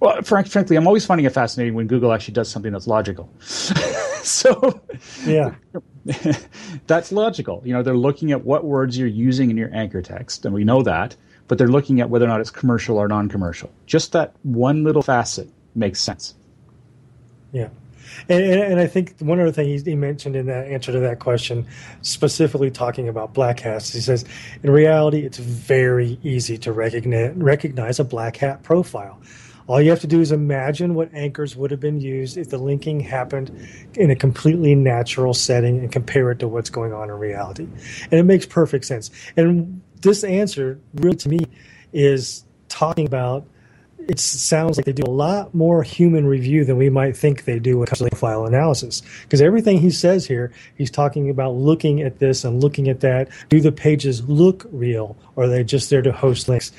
well, 0.00 0.22
frank, 0.22 0.46
frankly, 0.48 0.76
I'm 0.76 0.86
always 0.86 1.06
finding 1.06 1.26
it 1.26 1.32
fascinating 1.32 1.74
when 1.74 1.86
Google 1.86 2.12
actually 2.12 2.34
does 2.34 2.50
something 2.50 2.72
that's 2.72 2.86
logical. 2.86 3.30
so 3.38 4.80
Yeah. 5.24 5.54
that's 6.86 7.12
logical. 7.12 7.62
You 7.64 7.72
know, 7.72 7.82
they're 7.82 7.96
looking 7.96 8.32
at 8.32 8.44
what 8.44 8.64
words 8.64 8.98
you're 8.98 9.08
using 9.08 9.50
in 9.50 9.56
your 9.56 9.70
anchor 9.74 10.02
text, 10.02 10.44
and 10.44 10.54
we 10.54 10.64
know 10.64 10.82
that, 10.82 11.16
but 11.48 11.58
they're 11.58 11.68
looking 11.68 12.00
at 12.00 12.10
whether 12.10 12.24
or 12.24 12.28
not 12.28 12.40
it's 12.40 12.50
commercial 12.50 12.98
or 12.98 13.08
non-commercial. 13.08 13.70
Just 13.86 14.12
that 14.12 14.34
one 14.42 14.84
little 14.84 15.02
facet 15.02 15.48
makes 15.74 16.00
sense. 16.00 16.34
Yeah. 17.52 17.68
And, 18.28 18.42
and, 18.42 18.80
I 18.80 18.86
think 18.86 19.18
one 19.18 19.40
other 19.40 19.52
thing 19.52 19.66
he, 19.66 19.78
he 19.78 19.94
mentioned 19.94 20.36
in 20.36 20.46
that 20.46 20.66
answer 20.66 20.92
to 20.92 21.00
that 21.00 21.18
question, 21.18 21.66
specifically 22.02 22.70
talking 22.70 23.08
about 23.08 23.34
black 23.34 23.60
hats, 23.60 23.92
he 23.92 24.00
says, 24.00 24.24
in 24.62 24.70
reality, 24.70 25.20
it's 25.20 25.38
very 25.38 26.18
easy 26.22 26.58
to 26.58 26.72
recognize, 26.72 27.34
recognize 27.36 27.98
a 27.98 28.04
black 28.04 28.36
hat 28.36 28.62
profile. 28.62 29.20
All 29.66 29.80
you 29.80 29.90
have 29.90 30.00
to 30.00 30.06
do 30.06 30.20
is 30.20 30.32
imagine 30.32 30.94
what 30.94 31.12
anchors 31.14 31.56
would 31.56 31.70
have 31.70 31.80
been 31.80 32.00
used 32.00 32.36
if 32.36 32.50
the 32.50 32.58
linking 32.58 33.00
happened 33.00 33.50
in 33.94 34.10
a 34.10 34.16
completely 34.16 34.74
natural 34.74 35.34
setting 35.34 35.78
and 35.78 35.90
compare 35.90 36.30
it 36.30 36.40
to 36.40 36.48
what's 36.48 36.70
going 36.70 36.92
on 36.92 37.08
in 37.08 37.16
reality. 37.16 37.68
And 38.10 38.14
it 38.14 38.24
makes 38.24 38.44
perfect 38.44 38.84
sense. 38.84 39.10
And 39.36 39.80
this 40.00 40.24
answer, 40.24 40.80
really 40.94 41.16
to 41.16 41.28
me, 41.28 41.38
is 41.92 42.44
talking 42.68 43.06
about 43.06 43.46
it 44.08 44.18
sounds 44.18 44.76
like 44.76 44.86
they 44.86 44.92
do 44.92 45.04
a 45.04 45.10
lot 45.10 45.54
more 45.54 45.82
human 45.82 46.26
review 46.26 46.64
than 46.64 46.76
we 46.76 46.90
might 46.90 47.16
think 47.16 47.44
they 47.44 47.58
do 47.58 47.78
when 47.78 47.88
it 47.88 47.98
profile 47.98 48.46
analysis. 48.46 49.02
Because 49.22 49.40
everything 49.40 49.78
he 49.78 49.90
says 49.90 50.26
here, 50.26 50.52
he's 50.76 50.90
talking 50.90 51.30
about 51.30 51.54
looking 51.54 52.02
at 52.02 52.18
this 52.18 52.44
and 52.44 52.62
looking 52.62 52.88
at 52.88 53.00
that. 53.00 53.28
Do 53.48 53.60
the 53.60 53.72
pages 53.72 54.22
look 54.28 54.66
real, 54.70 55.16
or 55.36 55.44
are 55.44 55.48
they 55.48 55.64
just 55.64 55.90
there 55.90 56.02
to 56.02 56.12
host 56.12 56.48
links? 56.48 56.72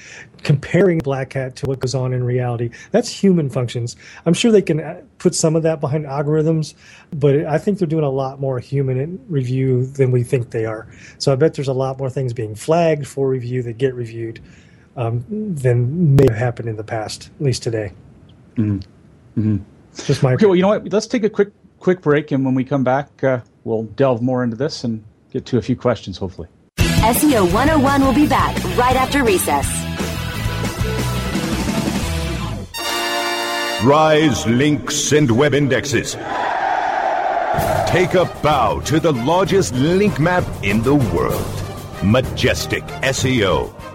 Comparing 0.44 1.00
Black 1.00 1.34
Hat 1.34 1.56
to 1.58 1.66
what 1.66 1.80
goes 1.80 1.96
on 1.96 2.14
in 2.14 2.24
reality, 2.24 2.70
that's 2.92 3.10
human 3.10 3.50
functions. 3.50 3.96
I'm 4.26 4.34
sure 4.34 4.52
they 4.52 4.62
can 4.62 4.80
uh, 4.82 5.02
put 5.18 5.36
some 5.36 5.56
of 5.56 5.64
that 5.64 5.80
behind 5.80 6.06
algorithms, 6.06 6.74
but 7.14 7.46
I 7.46 7.58
think 7.58 7.80
they're 7.80 7.88
doing 7.88 8.04
a 8.04 8.10
lot 8.10 8.40
more 8.40 8.60
human 8.60 9.24
review 9.28 9.86
than 9.86 10.12
we 10.12 10.24
think 10.24 10.52
they 10.52 10.66
are. 10.66 10.88
So 11.18 11.32
I 11.32 11.36
bet 11.36 11.54
there's 11.54 11.68
a 11.68 11.74
lot 11.74 11.98
more 11.98 12.10
things 12.10 12.34
being 12.34 12.56
flagged 12.56 13.08
for 13.08 13.30
review 13.30 13.64
that 13.64 13.78
get 13.78 13.94
reviewed 13.94 14.42
um, 14.96 15.24
than 15.30 16.16
may 16.16 16.26
have 16.30 16.38
happened 16.38 16.70
in 16.70 16.78
the 16.78 16.84
past, 16.84 17.30
at 17.40 17.46
least 17.46 17.64
today. 17.64 17.92
Mm-hmm. 18.56 19.58
Just 19.96 20.24
my 20.24 20.34
Okay, 20.34 20.46
well, 20.46 20.56
you 20.56 20.62
know 20.62 20.70
what? 20.70 20.92
Let's 20.92 21.08
take 21.08 21.24
a 21.24 21.30
quick 21.30 21.52
quick 21.80 22.02
break, 22.02 22.32
and 22.32 22.46
when 22.46 22.56
we 22.56 22.64
come 22.64 22.84
back, 22.84 23.24
uh, 23.24 23.42
we'll 23.64 23.84
delve 23.84 24.22
more 24.22 24.44
into 24.44 24.56
this 24.56 24.84
and 24.84 25.04
get 25.32 25.46
to 25.48 25.58
a 25.58 25.62
few 25.62 25.76
questions, 25.76 26.18
hopefully. 26.18 26.48
SEO 26.78 27.52
101 27.54 28.02
will 28.02 28.14
be 28.14 28.28
back 28.28 28.56
right 28.78 28.96
after 28.96 29.24
recess. 29.24 29.68
Rise 33.84 34.48
links 34.48 35.12
and 35.12 35.30
web 35.30 35.54
indexes. 35.54 36.14
Take 37.86 38.14
a 38.14 38.26
bow 38.42 38.82
to 38.86 39.00
the 39.00 39.12
largest 39.12 39.76
link 39.76 40.20
map 40.22 40.46
in 40.64 40.82
the 40.82 40.96
world. 40.96 41.46
Majestic 42.02 42.84
SEO. 43.04 43.83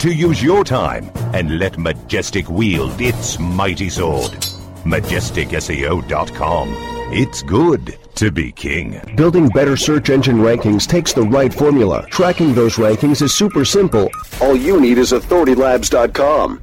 to 0.00 0.12
use 0.12 0.42
your 0.42 0.64
time 0.64 1.10
and 1.32 1.58
let 1.58 1.78
Majestic 1.78 2.48
wield 2.48 3.00
its 3.00 3.38
mighty 3.38 3.88
sword. 3.88 4.32
MajesticSEO.com. 4.84 6.68
It's 7.12 7.42
good 7.42 7.98
to 8.16 8.30
be 8.30 8.50
king. 8.50 9.00
Building 9.16 9.48
better 9.48 9.76
search 9.76 10.10
engine 10.10 10.38
rankings 10.38 10.86
takes 10.86 11.12
the 11.12 11.22
right 11.22 11.52
formula. 11.52 12.06
Tracking 12.10 12.54
those 12.54 12.76
rankings 12.76 13.22
is 13.22 13.32
super 13.34 13.64
simple. 13.64 14.10
All 14.40 14.56
you 14.56 14.80
need 14.80 14.98
is 14.98 15.12
authoritylabs.com. 15.12 16.62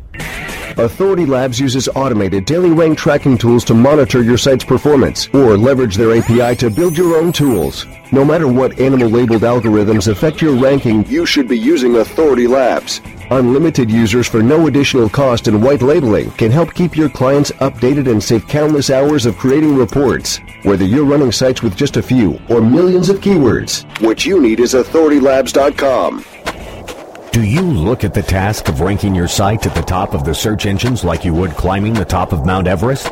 Authority 0.78 1.28
Labs 1.28 1.60
uses 1.60 1.88
automated 1.90 2.46
daily 2.46 2.72
rank 2.72 2.98
tracking 2.98 3.38
tools 3.38 3.64
to 3.66 3.76
monitor 3.76 4.24
your 4.24 4.40
site's 4.40 4.64
performance 4.64 5.28
or 5.28 5.56
leverage 5.56 5.96
their 5.96 6.18
API 6.18 6.56
to 6.56 6.72
build 6.72 6.98
your 6.98 7.16
own 7.16 7.32
tools. 7.32 7.86
No 8.12 8.26
matter 8.26 8.48
what 8.48 8.80
animal 8.80 9.08
labeled 9.08 9.44
algorithms 9.44 10.08
affect 10.08 10.42
your 10.42 10.56
ranking, 10.56 11.06
you 11.06 11.28
should 11.28 11.48
be 11.48 11.60
using 11.60 11.98
Authority 11.98 12.48
Labs. 12.48 13.02
Unlimited 13.34 13.90
users 13.90 14.28
for 14.28 14.44
no 14.44 14.68
additional 14.68 15.10
cost 15.10 15.48
and 15.48 15.64
white 15.64 15.82
labeling 15.82 16.30
can 16.34 16.52
help 16.52 16.76
keep 16.76 16.96
your 16.96 17.10
clients 17.10 17.50
updated 17.54 18.08
and 18.08 18.24
save 18.24 18.48
countless 18.48 18.92
hours 18.92 19.26
of 19.26 19.36
creating 19.40 19.76
reports. 19.76 20.40
Whether 20.62 20.86
you're 20.86 21.04
running 21.04 21.32
sites 21.32 21.64
with 21.64 21.76
just 21.76 21.98
a 21.98 22.04
few 22.04 22.40
or 22.48 22.62
millions 22.62 23.10
of 23.10 23.22
keywords, 23.22 23.86
what 24.04 24.24
you 24.24 24.40
need 24.40 24.60
is 24.60 24.76
authoritylabs.com. 24.76 26.24
Do 27.32 27.42
you 27.42 27.62
look 27.64 28.04
at 28.04 28.14
the 28.14 28.22
task 28.22 28.70
of 28.70 28.82
ranking 28.82 29.16
your 29.16 29.28
site 29.28 29.66
at 29.66 29.74
the 29.74 29.82
top 29.82 30.14
of 30.14 30.26
the 30.26 30.36
search 30.36 30.68
engines 30.68 31.04
like 31.04 31.26
you 31.26 31.34
would 31.34 31.54
climbing 31.54 31.96
the 31.96 32.06
top 32.06 32.34
of 32.34 32.46
Mount 32.46 32.68
Everest? 32.68 33.12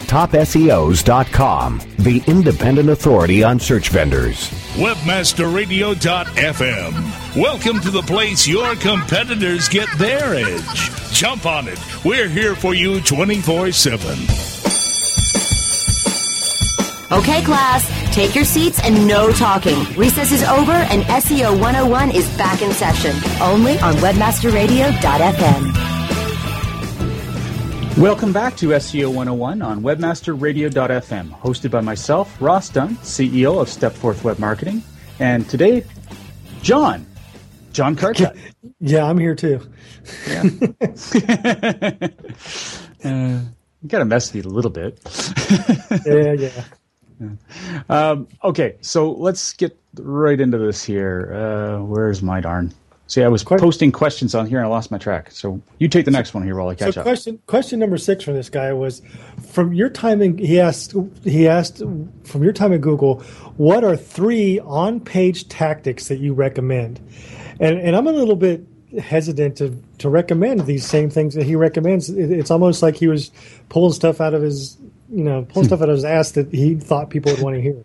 TopSEOs.com, 0.11 1.81
the 1.99 2.21
independent 2.27 2.89
authority 2.89 3.45
on 3.45 3.61
search 3.61 3.87
vendors. 3.87 4.49
WebmasterRadio.fm. 4.73 7.41
Welcome 7.41 7.79
to 7.79 7.89
the 7.89 8.01
place 8.01 8.45
your 8.45 8.75
competitors 8.75 9.69
get 9.69 9.87
their 9.97 10.35
edge. 10.35 11.13
Jump 11.13 11.45
on 11.45 11.69
it. 11.69 11.79
We're 12.03 12.27
here 12.27 12.55
for 12.55 12.73
you 12.73 12.99
24 12.99 13.71
7. 13.71 14.09
Okay, 17.13 17.41
class, 17.45 18.13
take 18.13 18.35
your 18.35 18.43
seats 18.43 18.81
and 18.83 19.07
no 19.07 19.31
talking. 19.31 19.81
Recess 19.95 20.33
is 20.33 20.43
over 20.43 20.73
and 20.73 21.03
SEO 21.03 21.57
101 21.57 22.11
is 22.11 22.27
back 22.35 22.61
in 22.61 22.73
session. 22.73 23.15
Only 23.41 23.79
on 23.79 23.93
WebmasterRadio.fm. 23.93 25.90
Welcome 27.97 28.31
back 28.33 28.55
to 28.57 28.69
SEO 28.69 29.07
101 29.09 29.61
on 29.61 29.81
WebmasterRadio.fm, 29.81 31.29
hosted 31.39 31.71
by 31.71 31.81
myself, 31.81 32.41
Ross 32.41 32.69
Dunn, 32.69 32.95
CEO 32.97 33.61
of 33.61 33.67
Stepforth 33.67 34.23
Web 34.23 34.39
Marketing, 34.39 34.81
and 35.19 35.47
today, 35.49 35.83
John, 36.61 37.05
John 37.73 37.95
Cartut. 37.95 38.37
Yeah, 38.83 39.05
I'm 39.05 39.19
here 39.19 39.35
too. 39.35 39.61
Yeah. 40.27 40.41
uh, 43.03 43.39
got 43.85 43.99
to 43.99 44.05
mess 44.05 44.33
with 44.33 44.43
you 44.43 44.49
a 44.49 44.53
little 44.53 44.71
bit. 44.71 44.99
yeah, 46.05 46.33
yeah. 46.33 46.63
Um, 47.89 48.27
okay, 48.43 48.77
so 48.81 49.11
let's 49.11 49.53
get 49.53 49.77
right 49.99 50.39
into 50.41 50.57
this 50.57 50.83
here. 50.83 51.31
Uh, 51.31 51.83
where's 51.83 52.23
my 52.23 52.41
darn? 52.41 52.73
See, 53.11 53.23
I 53.23 53.27
was 53.27 53.43
posting 53.43 53.91
questions 53.91 54.33
on 54.33 54.45
here 54.45 54.59
and 54.59 54.65
I 54.65 54.69
lost 54.69 54.89
my 54.89 54.97
track. 54.97 55.31
So 55.31 55.61
you 55.79 55.89
take 55.89 56.05
the 56.05 56.11
next 56.11 56.33
one 56.33 56.43
here 56.43 56.55
while 56.55 56.69
I 56.69 56.75
catch 56.75 56.93
so 56.93 57.01
up. 57.01 57.05
Question 57.05 57.41
question 57.45 57.77
number 57.77 57.97
six 57.97 58.23
from 58.23 58.35
this 58.35 58.49
guy 58.49 58.71
was 58.71 59.01
from 59.49 59.73
your 59.73 59.89
time 59.89 60.21
in 60.21 60.37
he 60.37 60.61
asked 60.61 60.95
he 61.25 61.45
asked 61.45 61.79
from 61.79 62.41
your 62.41 62.53
time 62.53 62.71
at 62.71 62.79
Google, 62.79 63.19
what 63.57 63.83
are 63.83 63.97
three 63.97 64.61
on 64.61 65.01
page 65.01 65.49
tactics 65.49 66.07
that 66.07 66.19
you 66.19 66.33
recommend? 66.33 67.01
And 67.59 67.81
and 67.81 67.97
I'm 67.97 68.07
a 68.07 68.13
little 68.13 68.37
bit 68.37 68.65
hesitant 68.97 69.57
to 69.57 69.77
to 69.97 70.07
recommend 70.07 70.61
these 70.61 70.85
same 70.85 71.09
things 71.09 71.35
that 71.35 71.43
he 71.43 71.57
recommends. 71.57 72.09
It, 72.09 72.31
it's 72.31 72.49
almost 72.49 72.81
like 72.81 72.95
he 72.95 73.09
was 73.09 73.29
pulling 73.67 73.91
stuff 73.91 74.21
out 74.21 74.33
of 74.33 74.41
his 74.41 74.77
you 75.09 75.25
know 75.25 75.43
pulling 75.49 75.65
hmm. 75.65 75.73
stuff 75.73 75.81
out 75.81 75.89
of 75.89 75.95
his 75.95 76.05
ass 76.05 76.31
that 76.31 76.49
he 76.53 76.75
thought 76.75 77.09
people 77.09 77.33
would 77.33 77.41
want 77.41 77.57
to 77.57 77.61
hear 77.61 77.83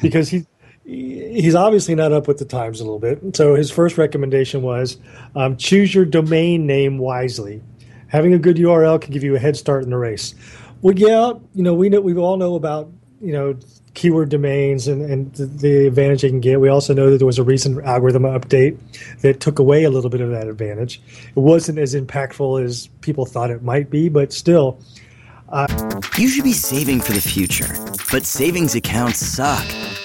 because 0.00 0.28
he 0.28 0.46
he's 0.84 1.54
obviously 1.54 1.94
not 1.94 2.12
up 2.12 2.28
with 2.28 2.38
the 2.38 2.44
times 2.44 2.80
a 2.80 2.84
little 2.84 2.98
bit. 2.98 3.36
So 3.36 3.54
his 3.54 3.70
first 3.70 3.98
recommendation 3.98 4.62
was 4.62 4.98
um, 5.34 5.56
choose 5.56 5.94
your 5.94 6.04
domain 6.04 6.66
name 6.66 6.98
wisely. 6.98 7.62
Having 8.08 8.34
a 8.34 8.38
good 8.38 8.56
URL 8.56 9.00
can 9.00 9.12
give 9.12 9.22
you 9.22 9.34
a 9.34 9.38
head 9.38 9.56
start 9.56 9.84
in 9.84 9.90
the 9.90 9.96
race. 9.96 10.34
Well, 10.82 10.94
yeah, 10.94 11.32
you 11.54 11.62
know 11.62 11.74
we 11.74 11.88
know 11.88 12.00
we 12.00 12.14
all 12.16 12.36
know 12.36 12.56
about 12.56 12.90
you 13.20 13.32
know 13.32 13.56
keyword 13.94 14.30
domains 14.30 14.88
and, 14.88 15.02
and 15.02 15.32
the, 15.34 15.46
the 15.46 15.86
advantage 15.86 16.22
they 16.22 16.28
can 16.28 16.40
get. 16.40 16.60
We 16.60 16.68
also 16.68 16.94
know 16.94 17.10
that 17.10 17.18
there 17.18 17.26
was 17.26 17.38
a 17.38 17.42
recent 17.42 17.84
algorithm 17.84 18.22
update 18.22 18.78
that 19.20 19.40
took 19.40 19.58
away 19.58 19.84
a 19.84 19.90
little 19.90 20.10
bit 20.10 20.20
of 20.20 20.30
that 20.30 20.48
advantage. 20.48 21.00
It 21.28 21.40
wasn't 21.40 21.78
as 21.78 21.94
impactful 21.94 22.64
as 22.64 22.88
people 23.00 23.26
thought 23.26 23.50
it 23.50 23.62
might 23.62 23.90
be, 23.90 24.08
but 24.08 24.32
still. 24.32 24.78
Uh, 25.48 25.66
you 26.16 26.28
should 26.28 26.44
be 26.44 26.54
saving 26.54 26.98
for 26.98 27.12
the 27.12 27.20
future, 27.20 27.68
but 28.10 28.24
savings 28.24 28.74
accounts 28.74 29.18
suck, 29.18 29.66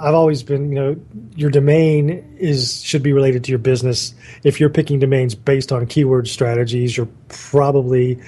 I've 0.00 0.14
always 0.14 0.42
been, 0.42 0.70
you 0.70 0.74
know, 0.74 0.96
your 1.36 1.50
domain 1.50 2.36
is 2.38 2.82
should 2.82 3.02
be 3.02 3.12
related 3.12 3.44
to 3.44 3.50
your 3.50 3.58
business. 3.58 4.14
If 4.44 4.60
you're 4.60 4.70
picking 4.70 4.98
domains 4.98 5.34
based 5.34 5.72
on 5.72 5.86
keyword 5.86 6.28
strategies, 6.28 6.96
you're 6.96 7.08
probably, 7.28 8.20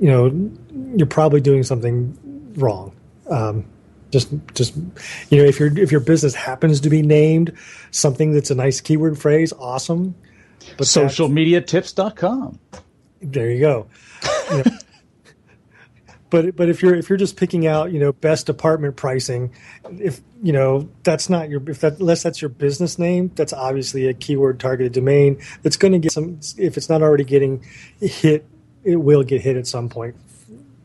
you 0.00 0.08
know, 0.08 0.50
you're 0.96 1.06
probably 1.06 1.40
doing 1.40 1.62
something 1.62 2.16
wrong. 2.56 2.94
Um, 3.28 3.64
just, 4.10 4.30
just, 4.54 4.74
you 5.28 5.38
know, 5.38 5.44
if 5.44 5.60
your 5.60 5.76
if 5.78 5.92
your 5.92 6.00
business 6.00 6.34
happens 6.34 6.80
to 6.80 6.90
be 6.90 7.02
named 7.02 7.52
something 7.90 8.32
that's 8.32 8.50
a 8.50 8.54
nice 8.54 8.80
keyword 8.80 9.18
phrase, 9.18 9.52
awesome. 9.52 10.14
But 10.76 10.86
socialmediatips.com. 10.86 12.58
There 13.22 13.50
you 13.50 13.60
go. 13.60 13.86
You 14.50 14.56
know, 14.56 14.64
but 16.30 16.56
but 16.56 16.68
if 16.68 16.82
you're 16.82 16.94
if 16.94 17.08
you're 17.08 17.18
just 17.18 17.36
picking 17.36 17.66
out 17.66 17.92
you 17.92 17.98
know 17.98 18.12
best 18.12 18.48
apartment 18.48 18.96
pricing 18.96 19.52
if 19.98 20.20
you 20.42 20.52
know 20.52 20.88
that's 21.02 21.28
not 21.28 21.48
your 21.48 21.62
if 21.68 21.80
that 21.80 21.98
unless 21.98 22.22
that's 22.22 22.40
your 22.40 22.48
business 22.48 22.98
name 22.98 23.30
that's 23.34 23.52
obviously 23.52 24.06
a 24.06 24.14
keyword 24.14 24.60
targeted 24.60 24.92
domain 24.92 25.40
that's 25.62 25.76
going 25.76 25.92
to 25.92 25.98
get 25.98 26.12
some 26.12 26.38
if 26.56 26.76
it's 26.76 26.88
not 26.88 27.02
already 27.02 27.24
getting 27.24 27.64
hit 28.00 28.46
it 28.84 28.96
will 28.96 29.22
get 29.22 29.40
hit 29.40 29.56
at 29.56 29.66
some 29.66 29.88
point 29.88 30.16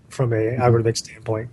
from 0.10 0.34
a 0.34 0.36
mm-hmm. 0.36 0.62
algorithmic 0.62 0.98
standpoint 0.98 1.50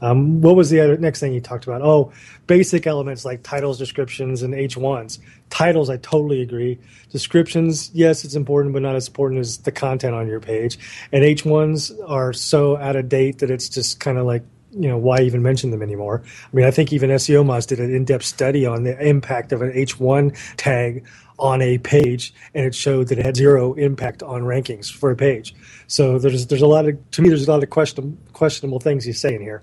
um, 0.00 0.40
what 0.42 0.56
was 0.56 0.70
the 0.70 0.80
other 0.80 0.96
next 0.98 1.20
thing 1.20 1.32
you 1.32 1.40
talked 1.40 1.66
about? 1.66 1.82
Oh, 1.82 2.12
basic 2.46 2.86
elements 2.86 3.24
like 3.24 3.42
titles, 3.42 3.78
descriptions, 3.78 4.42
and 4.42 4.52
H1s. 4.54 5.18
Titles, 5.48 5.88
I 5.88 5.96
totally 5.98 6.42
agree. 6.42 6.78
Descriptions, 7.10 7.90
yes, 7.94 8.24
it's 8.24 8.34
important, 8.34 8.74
but 8.74 8.82
not 8.82 8.96
as 8.96 9.08
important 9.08 9.40
as 9.40 9.58
the 9.58 9.72
content 9.72 10.14
on 10.14 10.26
your 10.26 10.40
page. 10.40 10.78
And 11.12 11.24
H1s 11.24 11.92
are 12.08 12.32
so 12.32 12.76
out 12.76 12.96
of 12.96 13.08
date 13.08 13.38
that 13.38 13.50
it's 13.50 13.68
just 13.68 14.00
kind 14.00 14.18
of 14.18 14.26
like, 14.26 14.42
you 14.72 14.88
know, 14.88 14.98
why 14.98 15.20
even 15.20 15.42
mention 15.42 15.70
them 15.70 15.82
anymore? 15.82 16.22
I 16.26 16.56
mean, 16.56 16.66
I 16.66 16.70
think 16.70 16.92
even 16.92 17.08
SEO 17.10 17.44
Moz 17.44 17.66
did 17.66 17.80
an 17.80 17.94
in 17.94 18.04
depth 18.04 18.24
study 18.24 18.66
on 18.66 18.82
the 18.82 19.00
impact 19.00 19.52
of 19.52 19.62
an 19.62 19.72
H1 19.72 20.36
tag 20.56 21.06
on 21.38 21.62
a 21.62 21.78
page, 21.78 22.34
and 22.54 22.66
it 22.66 22.74
showed 22.74 23.08
that 23.08 23.18
it 23.18 23.24
had 23.24 23.36
zero 23.36 23.74
impact 23.74 24.22
on 24.22 24.42
rankings 24.42 24.90
for 24.90 25.10
a 25.10 25.16
page. 25.16 25.54
So 25.86 26.18
there's 26.18 26.46
there's 26.46 26.62
a 26.62 26.66
lot 26.66 26.88
of 26.88 27.10
to 27.12 27.22
me 27.22 27.28
there's 27.28 27.46
a 27.46 27.50
lot 27.50 27.62
of 27.62 27.70
question, 27.70 28.18
questionable 28.32 28.80
things 28.80 29.04
he's 29.04 29.20
saying 29.20 29.42
here. 29.42 29.62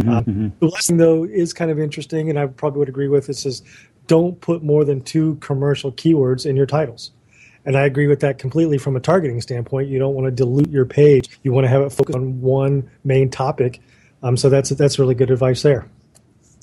Mm-hmm, 0.00 0.10
um, 0.10 0.24
mm-hmm. 0.24 0.48
The 0.60 0.66
last 0.66 0.88
thing, 0.88 0.96
though, 0.96 1.24
is 1.24 1.52
kind 1.52 1.70
of 1.70 1.78
interesting, 1.78 2.30
and 2.30 2.38
I 2.38 2.46
probably 2.46 2.80
would 2.80 2.88
agree 2.88 3.08
with 3.08 3.26
this 3.26 3.44
is 3.46 3.62
don't 4.06 4.40
put 4.40 4.62
more 4.62 4.84
than 4.84 5.02
two 5.02 5.36
commercial 5.36 5.92
keywords 5.92 6.46
in 6.46 6.56
your 6.56 6.66
titles. 6.66 7.12
And 7.64 7.76
I 7.76 7.82
agree 7.82 8.06
with 8.06 8.20
that 8.20 8.38
completely 8.38 8.78
from 8.78 8.96
a 8.96 9.00
targeting 9.00 9.40
standpoint. 9.40 9.88
You 9.88 9.98
don't 9.98 10.14
want 10.14 10.26
to 10.26 10.30
dilute 10.30 10.70
your 10.70 10.86
page. 10.86 11.28
You 11.42 11.52
want 11.52 11.64
to 11.64 11.68
have 11.68 11.82
it 11.82 11.90
focus 11.90 12.16
on 12.16 12.40
one 12.40 12.90
main 13.04 13.30
topic. 13.30 13.80
Um, 14.22 14.36
so 14.36 14.48
that's 14.48 14.70
that's 14.70 14.98
really 14.98 15.14
good 15.14 15.30
advice 15.30 15.62
there. 15.62 15.86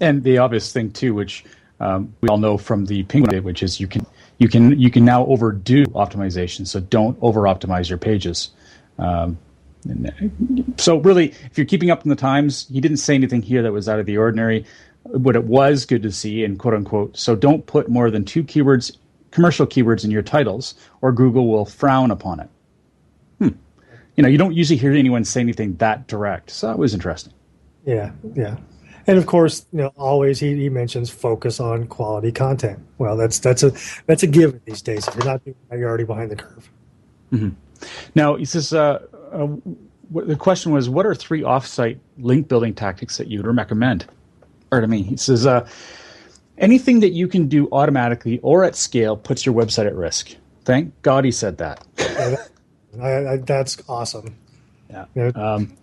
And 0.01 0.23
the 0.23 0.39
obvious 0.39 0.71
thing 0.71 0.91
too, 0.91 1.13
which 1.13 1.45
um, 1.79 2.13
we 2.21 2.29
all 2.29 2.37
know 2.37 2.57
from 2.57 2.85
the 2.85 3.03
penguin, 3.03 3.43
which 3.43 3.63
is 3.63 3.79
you 3.79 3.87
can 3.87 4.05
you 4.39 4.47
can 4.47 4.79
you 4.79 4.89
can 4.89 5.05
now 5.05 5.25
overdo 5.25 5.85
optimization. 5.87 6.67
So 6.67 6.79
don't 6.79 7.17
over 7.21 7.41
optimize 7.41 7.89
your 7.89 7.97
pages. 7.97 8.49
Um, 8.97 9.37
so 10.77 10.97
really, 10.97 11.29
if 11.45 11.57
you're 11.57 11.65
keeping 11.65 11.91
up 11.91 12.03
in 12.03 12.09
the 12.09 12.15
times, 12.15 12.67
he 12.69 12.81
didn't 12.81 12.97
say 12.97 13.15
anything 13.15 13.41
here 13.41 13.61
that 13.63 13.71
was 13.71 13.87
out 13.87 13.99
of 13.99 14.05
the 14.05 14.17
ordinary. 14.17 14.65
What 15.03 15.35
it 15.35 15.45
was 15.45 15.85
good 15.85 16.03
to 16.03 16.11
see, 16.11 16.43
and 16.43 16.59
quote 16.59 16.73
unquote. 16.73 17.17
So 17.17 17.35
don't 17.35 17.65
put 17.65 17.89
more 17.89 18.11
than 18.11 18.25
two 18.25 18.43
keywords, 18.43 18.97
commercial 19.31 19.65
keywords, 19.65 20.03
in 20.03 20.11
your 20.11 20.21
titles, 20.21 20.75
or 21.01 21.11
Google 21.11 21.47
will 21.47 21.65
frown 21.65 22.11
upon 22.11 22.41
it. 22.41 22.49
Hmm. 23.39 23.49
You 24.15 24.23
know, 24.23 24.29
you 24.29 24.37
don't 24.37 24.53
usually 24.53 24.77
hear 24.77 24.91
anyone 24.91 25.23
say 25.23 25.39
anything 25.41 25.75
that 25.77 26.07
direct, 26.07 26.49
so 26.49 26.67
that 26.67 26.77
was 26.77 26.93
interesting. 26.93 27.33
Yeah, 27.85 28.11
yeah. 28.35 28.57
And 29.07 29.17
of 29.17 29.25
course, 29.25 29.65
you 29.71 29.79
know, 29.79 29.93
always 29.95 30.39
he, 30.39 30.53
he 30.55 30.69
mentions 30.69 31.09
focus 31.09 31.61
on 31.61 31.87
quality 31.87 32.33
content. 32.33 32.79
Well, 32.97 33.15
that's 33.15 33.39
that's 33.39 33.63
a 33.63 33.71
that's 34.05 34.23
a 34.23 34.27
given 34.27 34.61
these 34.65 34.81
days. 34.81 35.07
If 35.07 35.15
you're 35.15 35.25
not 35.25 35.43
doing 35.45 35.55
that, 35.69 35.79
you're 35.79 35.87
already 35.87 36.03
behind 36.03 36.31
the 36.31 36.35
curve. 36.35 36.69
Mm-hmm. 37.31 37.49
Now 38.15 38.35
he 38.35 38.43
says, 38.43 38.73
uh, 38.73 38.99
uh, 39.31 39.47
the 40.11 40.35
question 40.35 40.71
was, 40.71 40.89
what 40.89 41.05
are 41.05 41.13
three 41.15 41.41
offsite 41.41 41.99
link 42.17 42.47
building 42.47 42.73
tactics 42.73 43.17
that 43.17 43.27
you 43.27 43.41
would 43.41 43.55
recommend? 43.55 44.05
Or 44.71 44.81
to 44.81 44.87
me, 44.87 45.01
he 45.03 45.17
says, 45.17 45.45
uh, 45.45 45.67
anything 46.57 46.99
that 47.01 47.11
you 47.11 47.27
can 47.27 47.47
do 47.47 47.67
automatically 47.71 48.39
or 48.39 48.63
at 48.63 48.75
scale 48.75 49.15
puts 49.17 49.45
your 49.45 49.53
website 49.55 49.85
at 49.87 49.95
risk. 49.95 50.35
Thank 50.65 50.99
God 51.01 51.25
he 51.25 51.31
said 51.31 51.57
that. 51.59 51.83
Yeah, 51.97 52.29
that- 52.31 52.49
I, 52.99 53.33
I, 53.33 53.37
that's 53.37 53.77
awesome. 53.87 54.35
Yeah. 54.89 55.05
Yeah. 55.13 55.27
Um, 55.35 55.77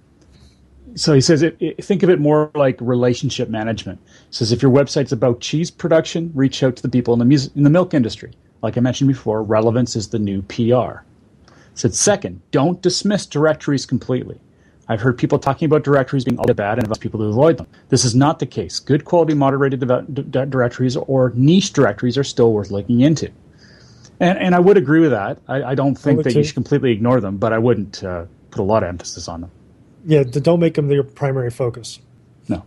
so 0.97 1.13
he 1.15 1.21
says, 1.21 1.43
it, 1.43 1.57
it- 1.61 1.85
think 1.85 2.03
of 2.03 2.11
it 2.11 2.19
more 2.19 2.51
like 2.57 2.77
relationship 2.81 3.49
management. 3.49 4.01
He 4.07 4.35
says, 4.35 4.51
if 4.53 4.63
your 4.63 4.73
website's 4.73 5.13
about 5.13 5.41
cheese 5.41 5.71
production, 5.71 6.33
reach 6.35 6.63
out 6.63 6.75
to 6.77 6.83
the 6.83 6.89
people 6.89 7.13
in 7.13 7.21
the, 7.21 7.25
mus- 7.25 7.51
in 7.55 7.63
the 7.63 7.71
milk 7.71 7.95
industry. 7.95 8.33
Like 8.63 8.77
I 8.77 8.81
mentioned 8.81 9.09
before, 9.09 9.43
relevance 9.45 9.95
is 9.95 10.09
the 10.09 10.19
new 10.19 10.43
PR. 10.43 11.05
Said, 11.75 11.95
second, 11.95 12.41
don't 12.51 12.81
dismiss 12.83 13.27
directories 13.27 13.85
completely. 13.85 14.41
I've 14.89 15.01
heard 15.01 15.17
people 15.17 15.39
talking 15.39 15.67
about 15.67 15.83
directories 15.83 16.25
being 16.25 16.39
all 16.39 16.47
bad 16.47 16.79
and 16.79 16.85
advise 16.85 16.99
people 16.99 17.21
to 17.21 17.27
avoid 17.27 17.57
them. 17.57 17.67
This 17.89 18.05
is 18.05 18.15
not 18.15 18.39
the 18.39 18.47
case. 18.47 18.79
Good 18.79 19.05
quality 19.05 19.35
moderated 19.35 19.81
deve- 19.81 20.15
d- 20.15 20.23
d- 20.23 20.45
directories 20.47 20.97
or 20.97 21.33
niche 21.35 21.73
directories 21.73 22.19
are 22.19 22.25
still 22.25 22.53
worth 22.53 22.71
looking 22.71 23.01
into. 23.01 23.31
And, 24.21 24.39
and 24.39 24.55
I 24.55 24.61
would 24.61 24.77
agree 24.77 25.01
with 25.01 25.11
that. 25.11 25.39
I, 25.49 25.63
I 25.63 25.75
don't 25.75 25.97
think 25.97 26.23
that 26.23 26.35
you 26.35 26.45
should 26.45 26.55
completely 26.55 26.93
ignore 26.93 27.21
them, 27.21 27.39
but 27.39 27.53
I 27.53 27.59
wouldn't 27.59 28.05
uh, 28.05 28.27
put 28.51 28.61
a 28.61 28.65
lot 28.65 28.83
of 28.83 28.89
emphasis 28.91 29.27
on 29.27 29.41
them. 29.41 29.51
Yeah, 30.07 30.23
don't 30.23 30.61
make 30.61 30.75
them 30.75 30.91
your 30.91 31.03
primary 31.03 31.51
focus. 31.51 31.99
No, 32.49 32.63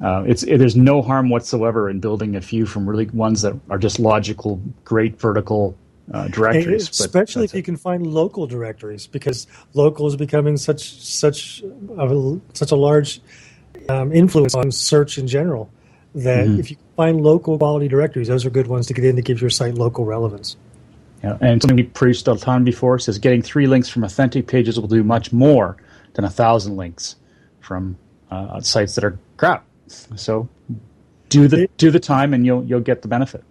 uh, 0.00 0.22
it's 0.26 0.44
it, 0.44 0.58
there's 0.58 0.76
no 0.76 1.02
harm 1.02 1.28
whatsoever 1.28 1.90
in 1.90 1.98
building 1.98 2.36
a 2.36 2.40
few 2.40 2.64
from 2.64 2.88
really 2.88 3.06
ones 3.06 3.42
that 3.42 3.58
are 3.68 3.78
just 3.78 3.98
logical, 3.98 4.62
great 4.84 5.18
vertical 5.18 5.76
uh, 6.12 6.28
directories. 6.28 6.88
but 6.88 7.00
especially 7.06 7.44
if 7.44 7.54
you 7.54 7.60
it. 7.60 7.64
can 7.64 7.76
find 7.76 8.06
local 8.06 8.46
directories, 8.46 9.06
because 9.06 9.46
local 9.74 10.06
is 10.06 10.16
becoming 10.16 10.56
such 10.56 11.00
such 11.00 11.62
a, 11.96 12.40
such 12.54 12.72
a 12.72 12.76
large 12.76 13.20
um, 13.88 14.12
influence 14.12 14.54
on 14.54 14.70
search 14.70 15.18
in 15.18 15.26
general. 15.26 15.70
That 16.14 16.48
Mm-hmm. 16.48 16.60
if 16.60 16.70
you 16.72 16.76
find 16.96 17.20
local 17.20 17.56
quality 17.56 17.86
directories, 17.86 18.26
those 18.26 18.44
are 18.44 18.50
good 18.50 18.66
ones 18.66 18.88
to 18.88 18.94
get 18.94 19.04
in 19.04 19.14
to 19.14 19.22
give 19.22 19.40
your 19.40 19.50
site 19.50 19.74
local 19.74 20.04
relevance. 20.04 20.56
Yeah, 21.22 21.38
and 21.40 21.62
something 21.62 21.76
we 21.76 21.84
preached 21.84 22.26
a 22.26 22.34
ton 22.36 22.64
before 22.64 22.98
says 22.98 23.18
getting 23.18 23.42
three 23.42 23.66
links 23.68 23.88
from 23.88 24.02
authentic 24.02 24.48
pages 24.48 24.80
will 24.80 24.88
do 24.88 25.04
much 25.04 25.32
more 25.32 25.76
than 26.14 26.24
a 26.24 26.30
thousand 26.30 26.76
links 26.76 27.14
from 27.60 27.96
uh, 28.30 28.60
sites 28.60 28.96
that 28.96 29.04
are 29.04 29.18
crap. 29.36 29.64
So 29.86 30.48
do 31.28 31.46
the 31.46 31.68
do 31.76 31.90
the 31.90 32.00
time, 32.00 32.34
and 32.34 32.44
you'll 32.44 32.64
you'll 32.64 32.80
get 32.80 33.02
the 33.02 33.08
benefit. 33.08 33.44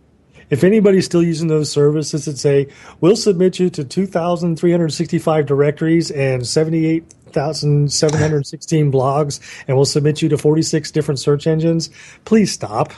If 0.50 0.64
anybody's 0.64 1.06
still 1.06 1.24
using 1.24 1.48
those 1.48 1.72
services 1.72 2.26
that 2.26 2.38
say, 2.38 2.68
we'll 3.02 3.16
submit 3.16 3.60
you 3.60 3.70
to 3.72 3.84
2,365 3.84 5.46
directories 5.46 6.10
and 6.12 6.48
78,716 6.48 8.92
blogs, 8.92 9.40
and 9.68 9.78
we'll 9.78 9.86
submit 9.86 10.22
you 10.22 10.30
to 10.30 10.38
46 10.38 10.92
different 10.92 11.20
search 11.20 11.48
engines, 11.48 11.90
please 12.26 12.52
stop. 12.52 12.92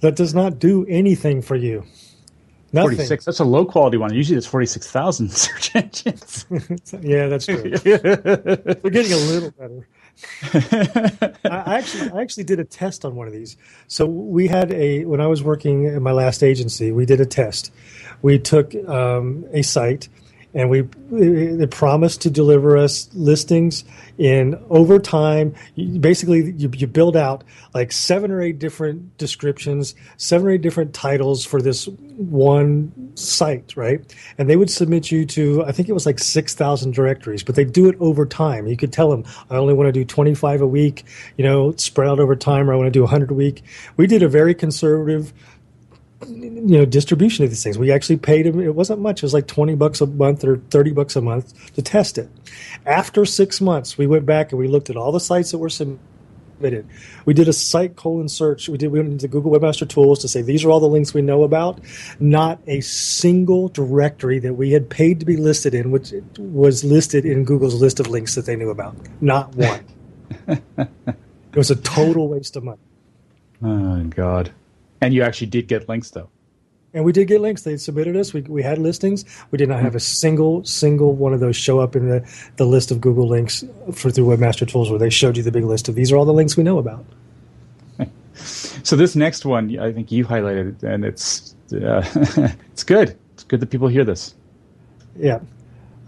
That 0.00 0.16
does 0.16 0.34
not 0.34 0.58
do 0.58 0.84
anything 0.86 1.42
for 1.42 1.56
you. 1.56 1.84
Nothing. 2.72 2.96
Forty 2.96 3.04
six. 3.04 3.24
That's 3.24 3.40
a 3.40 3.44
low 3.44 3.64
quality 3.64 3.96
one. 3.96 4.14
Usually 4.14 4.38
it's 4.38 4.46
forty 4.46 4.66
six 4.66 4.88
thousand 4.90 5.32
search 5.32 5.74
engines. 5.74 6.46
Yeah, 7.02 7.28
that's 7.28 7.46
true. 7.46 7.62
We're 7.84 8.90
getting 8.90 9.12
a 9.12 9.16
little 9.16 9.50
better. 9.50 9.88
I 10.42 11.78
actually, 11.78 12.10
I 12.10 12.22
actually 12.22 12.44
did 12.44 12.60
a 12.60 12.64
test 12.64 13.04
on 13.04 13.14
one 13.14 13.26
of 13.26 13.32
these. 13.32 13.56
So 13.88 14.06
we 14.06 14.48
had 14.48 14.72
a 14.72 15.04
when 15.04 15.20
I 15.20 15.26
was 15.26 15.42
working 15.42 15.84
in 15.84 16.02
my 16.02 16.12
last 16.12 16.42
agency, 16.42 16.92
we 16.92 17.06
did 17.06 17.20
a 17.20 17.26
test. 17.26 17.72
We 18.22 18.38
took 18.38 18.74
um, 18.88 19.46
a 19.52 19.62
site, 19.62 20.08
and 20.54 20.68
we 20.68 20.82
they 21.10 21.66
promised 21.66 22.22
to 22.22 22.30
deliver 22.30 22.76
us 22.76 23.08
listings 23.14 23.84
in 24.18 24.60
over 24.68 24.98
time. 24.98 25.54
Basically, 25.76 26.52
you, 26.52 26.70
you 26.74 26.86
build 26.86 27.16
out 27.16 27.44
like 27.74 27.92
seven 27.92 28.30
or 28.30 28.40
eight 28.40 28.58
different 28.58 29.16
descriptions, 29.18 29.94
seven 30.16 30.48
or 30.48 30.50
eight 30.50 30.62
different 30.62 30.92
titles 30.94 31.44
for 31.44 31.62
this 31.62 31.86
one 32.16 32.92
site, 33.16 33.76
right? 33.76 34.14
And 34.38 34.48
they 34.48 34.56
would 34.56 34.70
submit 34.70 35.10
you 35.10 35.24
to, 35.26 35.64
I 35.64 35.72
think 35.72 35.88
it 35.88 35.92
was 35.92 36.06
like 36.06 36.18
6,000 36.18 36.92
directories, 36.92 37.42
but 37.42 37.54
they 37.54 37.64
do 37.64 37.88
it 37.88 37.96
over 38.00 38.26
time. 38.26 38.66
You 38.66 38.76
could 38.76 38.92
tell 38.92 39.10
them, 39.10 39.24
I 39.50 39.56
only 39.56 39.74
want 39.74 39.88
to 39.88 39.92
do 39.92 40.04
25 40.04 40.60
a 40.60 40.66
week, 40.66 41.04
you 41.36 41.44
know, 41.44 41.72
spread 41.76 42.08
out 42.08 42.20
over 42.20 42.36
time, 42.36 42.68
or 42.68 42.74
I 42.74 42.76
want 42.76 42.86
to 42.88 42.90
do 42.90 43.02
100 43.02 43.30
a 43.30 43.34
week. 43.34 43.62
We 43.96 44.06
did 44.06 44.22
a 44.22 44.28
very 44.28 44.54
conservative 44.54 45.32
you 46.28 46.78
know 46.78 46.84
distribution 46.84 47.44
of 47.44 47.50
these 47.50 47.62
things. 47.62 47.78
We 47.78 47.90
actually 47.90 48.18
paid 48.18 48.46
him. 48.46 48.60
It 48.60 48.74
wasn't 48.74 49.00
much. 49.00 49.20
It 49.20 49.22
was 49.22 49.34
like 49.34 49.46
twenty 49.46 49.74
bucks 49.74 50.00
a 50.00 50.06
month 50.06 50.44
or 50.44 50.58
thirty 50.70 50.92
bucks 50.92 51.16
a 51.16 51.20
month 51.20 51.74
to 51.74 51.82
test 51.82 52.18
it. 52.18 52.28
After 52.86 53.24
six 53.24 53.60
months, 53.60 53.96
we 53.96 54.06
went 54.06 54.26
back 54.26 54.52
and 54.52 54.58
we 54.58 54.68
looked 54.68 54.90
at 54.90 54.96
all 54.96 55.12
the 55.12 55.20
sites 55.20 55.50
that 55.52 55.58
were 55.58 55.70
submitted. 55.70 56.86
We 57.24 57.32
did 57.32 57.48
a 57.48 57.52
site 57.52 57.96
colon 57.96 58.28
search. 58.28 58.68
We 58.68 58.76
did 58.76 58.92
we 58.92 59.00
went 59.00 59.12
into 59.12 59.28
Google 59.28 59.50
Webmaster 59.50 59.88
Tools 59.88 60.18
to 60.20 60.28
say 60.28 60.42
these 60.42 60.64
are 60.64 60.70
all 60.70 60.80
the 60.80 60.88
links 60.88 61.14
we 61.14 61.22
know 61.22 61.42
about. 61.42 61.80
Not 62.18 62.60
a 62.66 62.80
single 62.82 63.68
directory 63.68 64.38
that 64.40 64.54
we 64.54 64.72
had 64.72 64.90
paid 64.90 65.20
to 65.20 65.26
be 65.26 65.36
listed 65.36 65.74
in, 65.74 65.90
which 65.90 66.12
was 66.38 66.84
listed 66.84 67.24
in 67.24 67.44
Google's 67.44 67.80
list 67.80 67.98
of 67.98 68.08
links 68.08 68.34
that 68.34 68.44
they 68.44 68.56
knew 68.56 68.70
about. 68.70 68.94
Not 69.22 69.54
one. 69.54 69.84
it 70.48 71.56
was 71.56 71.70
a 71.70 71.76
total 71.76 72.28
waste 72.28 72.56
of 72.56 72.64
money. 72.64 72.80
oh 73.62 74.04
God! 74.04 74.52
And 75.00 75.14
you 75.14 75.22
actually 75.22 75.46
did 75.48 75.68
get 75.68 75.88
links 75.88 76.10
though. 76.10 76.28
And 76.92 77.04
we 77.04 77.12
did 77.12 77.28
get 77.28 77.40
links. 77.40 77.62
They 77.62 77.76
submitted 77.76 78.16
us. 78.16 78.32
We, 78.32 78.40
we 78.42 78.62
had 78.62 78.78
listings. 78.78 79.24
We 79.52 79.58
did 79.58 79.68
not 79.68 79.80
have 79.80 79.94
a 79.94 80.00
single 80.00 80.64
single 80.64 81.14
one 81.14 81.32
of 81.32 81.40
those 81.40 81.56
show 81.56 81.78
up 81.78 81.94
in 81.94 82.08
the, 82.08 82.28
the 82.56 82.66
list 82.66 82.90
of 82.90 83.00
Google 83.00 83.28
links 83.28 83.64
for 83.92 84.10
through 84.10 84.26
Webmaster 84.26 84.66
Tools 84.66 84.90
where 84.90 84.98
they 84.98 85.10
showed 85.10 85.36
you 85.36 85.42
the 85.42 85.52
big 85.52 85.64
list 85.64 85.88
of 85.88 85.94
these 85.94 86.10
are 86.10 86.16
all 86.16 86.24
the 86.24 86.32
links 86.32 86.56
we 86.56 86.62
know 86.62 86.78
about. 86.78 87.04
So 88.82 88.96
this 88.96 89.14
next 89.14 89.44
one, 89.44 89.78
I 89.78 89.92
think 89.92 90.10
you 90.10 90.24
highlighted, 90.24 90.82
it 90.82 90.82
and 90.82 91.04
it's 91.04 91.54
uh, 91.72 92.02
it's 92.72 92.82
good. 92.84 93.16
It's 93.34 93.44
good 93.44 93.60
that 93.60 93.68
people 93.68 93.88
hear 93.88 94.04
this. 94.04 94.34
Yeah, 95.16 95.40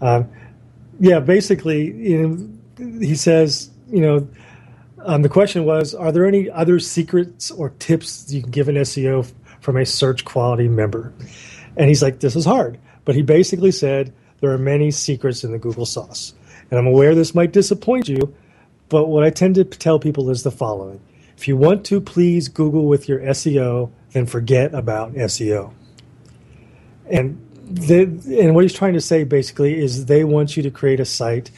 um, 0.01 0.27
yeah. 0.99 1.19
Basically, 1.19 1.91
you 1.91 2.27
know, 2.77 2.99
he 2.99 3.15
says, 3.15 3.69
you 3.89 4.01
know, 4.01 4.27
um, 5.05 5.21
the 5.21 5.29
question 5.29 5.65
was, 5.65 5.93
are 5.93 6.11
there 6.11 6.25
any 6.25 6.49
other 6.49 6.79
secrets 6.79 7.51
or 7.51 7.69
tips 7.79 8.31
you 8.31 8.41
can 8.41 8.51
give 8.51 8.69
an 8.69 8.75
SEO 8.75 9.31
from 9.59 9.77
a 9.77 9.85
search 9.85 10.25
quality 10.25 10.67
member? 10.67 11.13
And 11.77 11.87
he's 11.87 12.01
like, 12.01 12.19
this 12.19 12.35
is 12.35 12.45
hard, 12.45 12.79
but 13.05 13.15
he 13.15 13.21
basically 13.21 13.71
said 13.71 14.13
there 14.41 14.51
are 14.51 14.57
many 14.57 14.91
secrets 14.91 15.43
in 15.43 15.51
the 15.51 15.59
Google 15.59 15.85
sauce, 15.85 16.33
and 16.69 16.79
I'm 16.79 16.87
aware 16.87 17.15
this 17.15 17.35
might 17.35 17.51
disappoint 17.51 18.07
you, 18.07 18.33
but 18.89 19.07
what 19.07 19.23
I 19.23 19.29
tend 19.29 19.55
to 19.55 19.63
tell 19.63 19.99
people 19.99 20.29
is 20.29 20.43
the 20.43 20.51
following: 20.51 20.99
if 21.37 21.47
you 21.47 21.57
want 21.57 21.85
to 21.85 21.99
please 22.01 22.47
Google 22.47 22.85
with 22.85 23.07
your 23.07 23.19
SEO, 23.19 23.91
then 24.11 24.25
forget 24.25 24.73
about 24.73 25.13
SEO 25.13 25.73
and 27.09 27.39
and 27.85 28.53
what 28.53 28.63
he's 28.63 28.73
trying 28.73 28.93
to 28.93 29.01
say 29.01 29.23
basically 29.23 29.79
is 29.79 30.05
they 30.05 30.23
want 30.23 30.55
you 30.57 30.63
to 30.63 30.71
create 30.71 30.99
a 30.99 31.05
site 31.05 31.49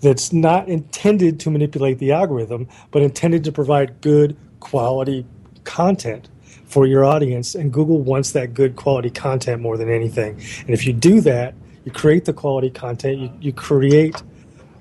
that's 0.00 0.32
not 0.32 0.68
intended 0.68 1.40
to 1.40 1.50
manipulate 1.50 1.98
the 1.98 2.12
algorithm, 2.12 2.68
but 2.90 3.02
intended 3.02 3.44
to 3.44 3.52
provide 3.52 4.00
good 4.00 4.36
quality 4.60 5.26
content 5.64 6.28
for 6.64 6.86
your 6.86 7.04
audience. 7.04 7.54
And 7.54 7.72
Google 7.72 8.00
wants 8.00 8.32
that 8.32 8.54
good 8.54 8.76
quality 8.76 9.10
content 9.10 9.60
more 9.60 9.76
than 9.76 9.90
anything. 9.90 10.40
And 10.60 10.70
if 10.70 10.86
you 10.86 10.92
do 10.92 11.20
that, 11.22 11.54
you 11.84 11.92
create 11.92 12.24
the 12.24 12.32
quality 12.32 12.70
content, 12.70 13.18
you, 13.18 13.32
you 13.40 13.52
create, 13.52 14.22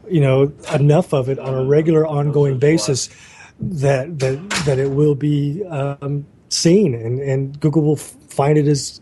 you 0.09 0.21
know, 0.21 0.51
enough 0.73 1.13
of 1.13 1.29
it 1.29 1.39
on 1.39 1.53
a 1.53 1.63
regular, 1.63 2.05
ongoing 2.05 2.59
basis 2.59 3.09
that 3.59 4.19
that 4.19 4.49
that 4.65 4.79
it 4.79 4.91
will 4.91 5.15
be 5.15 5.63
um, 5.65 6.25
seen, 6.49 6.93
and 6.93 7.19
and 7.19 7.59
Google 7.59 7.83
will 7.83 7.95
find 7.95 8.57
it 8.57 8.67
as 8.67 9.01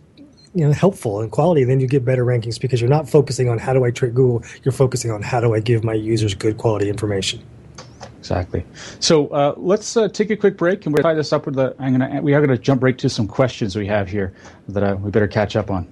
you 0.57 0.65
know 0.65 0.73
helpful 0.73 1.21
and 1.21 1.31
quality 1.31 1.63
then 1.63 1.79
you 1.79 1.87
get 1.87 2.03
better 2.03 2.25
rankings 2.25 2.59
because 2.59 2.81
you're 2.81 2.89
not 2.89 3.07
focusing 3.07 3.47
on 3.47 3.57
how 3.57 3.73
do 3.73 3.85
i 3.85 3.91
trick 3.91 4.13
google 4.13 4.43
you're 4.63 4.71
focusing 4.71 5.11
on 5.11 5.21
how 5.21 5.39
do 5.39 5.53
i 5.53 5.59
give 5.59 5.83
my 5.83 5.93
users 5.93 6.33
good 6.33 6.57
quality 6.57 6.89
information 6.89 7.41
Exactly. 8.19 8.65
So 8.99 9.27
uh, 9.27 9.53
let's 9.55 9.95
uh, 9.95 10.09
take 10.09 10.29
a 10.31 10.35
quick 10.35 10.57
break, 10.57 10.85
and 10.85 10.93
we'll 10.93 11.01
tie 11.01 11.13
this 11.13 11.31
up 11.31 11.45
with 11.45 11.55
the. 11.55 11.73
I'm 11.79 11.97
gonna. 11.97 12.21
We 12.21 12.33
are 12.33 12.41
gonna 12.41 12.57
jump 12.57 12.83
right 12.83 12.97
to 12.97 13.09
some 13.09 13.25
questions 13.25 13.75
we 13.75 13.87
have 13.87 14.09
here 14.09 14.33
that 14.67 14.83
uh, 14.83 14.97
we 14.97 15.11
better 15.11 15.29
catch 15.29 15.55
up 15.55 15.71
on. 15.71 15.87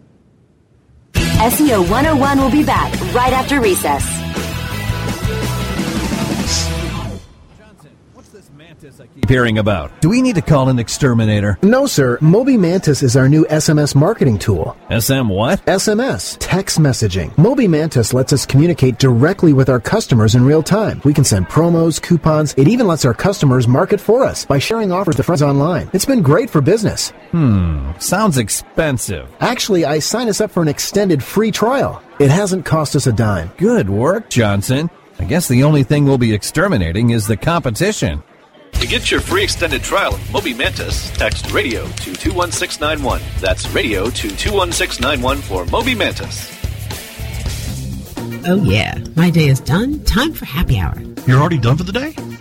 SEO 1.13 1.89
101 1.89 2.37
will 2.37 2.51
be 2.51 2.63
back 2.63 2.91
right 3.13 3.31
after 3.31 3.61
recess. 3.61 4.34
Hearing 9.27 9.57
about. 9.57 10.01
Do 10.01 10.09
we 10.09 10.21
need 10.21 10.35
to 10.35 10.41
call 10.41 10.69
an 10.69 10.79
exterminator? 10.79 11.57
No, 11.61 11.85
sir. 11.87 12.17
Moby 12.21 12.57
Mantis 12.57 13.01
is 13.01 13.15
our 13.15 13.27
new 13.27 13.45
SMS 13.45 13.95
marketing 13.95 14.37
tool. 14.37 14.75
SM 14.89 15.29
what? 15.29 15.65
SMS, 15.65 16.37
text 16.39 16.79
messaging. 16.79 17.35
Moby 17.37 17.67
Mantis 17.67 18.13
lets 18.13 18.33
us 18.33 18.45
communicate 18.45 18.99
directly 18.99 19.53
with 19.53 19.69
our 19.69 19.79
customers 19.79 20.35
in 20.35 20.45
real 20.45 20.63
time. 20.63 21.01
We 21.03 21.13
can 21.13 21.23
send 21.23 21.47
promos, 21.47 22.01
coupons. 22.01 22.53
It 22.57 22.67
even 22.67 22.87
lets 22.87 23.05
our 23.05 23.13
customers 23.13 23.67
market 23.67 23.99
for 23.99 24.23
us 24.23 24.45
by 24.45 24.59
sharing 24.59 24.91
offers 24.91 25.15
to 25.15 25.23
friends 25.23 25.41
online. 25.41 25.89
It's 25.93 26.05
been 26.05 26.21
great 26.21 26.49
for 26.49 26.61
business. 26.61 27.09
Hmm, 27.31 27.91
sounds 27.99 28.37
expensive. 28.37 29.29
Actually, 29.39 29.85
I 29.85 29.99
signed 29.99 30.29
us 30.29 30.41
up 30.41 30.51
for 30.51 30.61
an 30.61 30.67
extended 30.67 31.23
free 31.23 31.51
trial. 31.51 32.01
It 32.19 32.31
hasn't 32.31 32.65
cost 32.65 32.95
us 32.95 33.07
a 33.07 33.13
dime. 33.13 33.51
Good 33.57 33.89
work, 33.89 34.29
Johnson. 34.29 34.89
I 35.19 35.23
guess 35.23 35.47
the 35.47 35.63
only 35.63 35.83
thing 35.83 36.05
we'll 36.05 36.17
be 36.17 36.33
exterminating 36.33 37.11
is 37.11 37.27
the 37.27 37.37
competition. 37.37 38.21
To 38.81 38.87
get 38.87 39.09
your 39.09 39.19
free 39.19 39.43
extended 39.43 39.81
trial 39.81 40.13
of 40.13 40.31
Moby 40.31 40.53
Mantis, 40.53 41.09
text 41.11 41.51
radio 41.51 41.83
to 41.85 42.13
21691. 42.13 43.21
That's 43.39 43.67
radio 43.69 44.09
to 44.11 44.27
21691 44.35 45.37
for 45.37 45.65
Moby 45.65 45.95
Mantis. 45.95 46.51
Oh, 48.47 48.61
yeah. 48.63 48.99
My 49.15 49.31
day 49.31 49.47
is 49.47 49.59
done. 49.59 50.03
Time 50.03 50.33
for 50.33 50.45
happy 50.45 50.77
hour. 50.77 50.95
You're 51.25 51.39
already 51.39 51.57
done 51.57 51.77
for 51.77 51.83
the 51.83 51.91
day? 51.91 52.13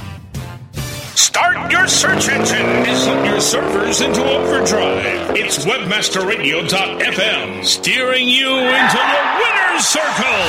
Start 1.16 1.70
your 1.72 1.86
search 1.86 2.28
engine 2.28 2.56
and 2.56 2.84
put 2.86 3.24
your 3.30 3.40
servers 3.40 4.00
into 4.00 4.24
overdrive. 4.24 5.36
It's 5.36 5.64
webmasterradio.fm 5.64 7.64
steering 7.64 8.28
you 8.28 8.58
into 8.58 8.96
the 8.96 9.40
winner's 9.42 9.86
circle. 9.86 10.44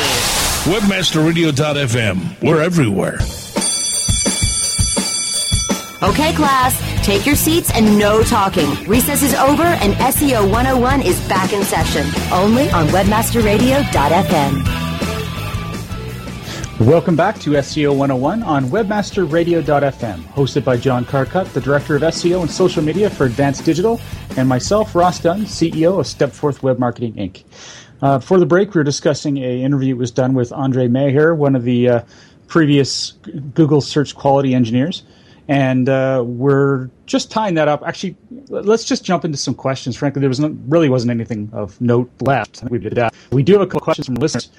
Webmasterradio.fm. 0.72 2.42
We're 2.42 2.62
everywhere. 2.62 3.20
Okay, 6.04 6.34
class, 6.34 6.82
take 7.06 7.28
your 7.28 7.36
seats 7.36 7.70
and 7.76 8.00
no 8.00 8.24
talking. 8.24 8.74
Recess 8.88 9.22
is 9.22 9.36
over 9.36 9.62
and 9.62 9.94
SEO 9.94 10.50
101 10.52 11.04
is 11.04 11.20
back 11.28 11.54
in 11.54 11.64
session. 11.64 12.08
Only 12.34 12.72
on 12.72 12.88
webmasterradio.fm. 12.88 14.66
Welcome 16.88 17.16
back 17.16 17.40
to 17.42 17.52
SEO 17.52 17.92
101 17.96 18.42
on 18.42 18.66
webmasterradio.fm, 18.66 20.22
hosted 20.34 20.64
by 20.64 20.76
John 20.76 21.06
Carcutt, 21.06 21.54
the 21.54 21.62
Director 21.62 21.98
of 21.98 22.02
SEO 22.02 22.42
and 22.42 22.50
Social 22.50 22.82
Media 22.82 23.08
for 23.08 23.26
Advanced 23.26 23.64
Digital, 23.64 24.02
and 24.38 24.50
myself, 24.50 24.96
Ross 24.96 25.20
Dunn, 25.20 25.42
CEO 25.42 26.00
of 26.00 26.08
Stepforth 26.08 26.64
Web 26.64 26.80
Marketing 26.80 27.14
Inc. 27.14 27.44
Uh, 28.02 28.18
for 28.18 28.40
the 28.40 28.48
break, 28.48 28.74
we 28.74 28.80
were 28.80 28.84
discussing 28.84 29.38
a 29.38 29.62
interview 29.62 29.94
that 29.94 30.00
was 30.00 30.10
done 30.10 30.34
with 30.34 30.52
Andre 30.52 30.88
Maher, 30.88 31.36
one 31.36 31.56
of 31.56 31.62
the 31.62 31.88
uh, 31.88 32.02
previous 32.48 33.12
Google 33.54 33.82
search 33.82 34.16
quality 34.16 34.56
engineers. 34.56 35.04
And 35.52 35.90
uh, 35.90 36.24
we're 36.26 36.90
just 37.08 37.30
tying 37.30 37.56
that 37.56 37.68
up. 37.68 37.84
Actually, 37.86 38.16
let's 38.48 38.86
just 38.86 39.04
jump 39.04 39.26
into 39.26 39.38
some 39.38 39.54
questions. 39.54 39.98
Frankly, 39.98 40.22
there 40.22 40.30
was 40.30 40.40
no, 40.40 40.58
really 40.70 40.88
wasn't 40.88 41.12
anything 41.12 41.50
of 41.52 41.80
note 41.82 42.10
left. 42.22 42.64
We 42.70 42.80
did 42.80 42.94
that. 42.94 43.14
We 43.34 43.44
do 43.44 43.52
have 43.52 43.62
a 43.62 43.66
couple 43.66 43.82
questions 43.82 44.06
from 44.06 44.16
listeners 44.16 44.50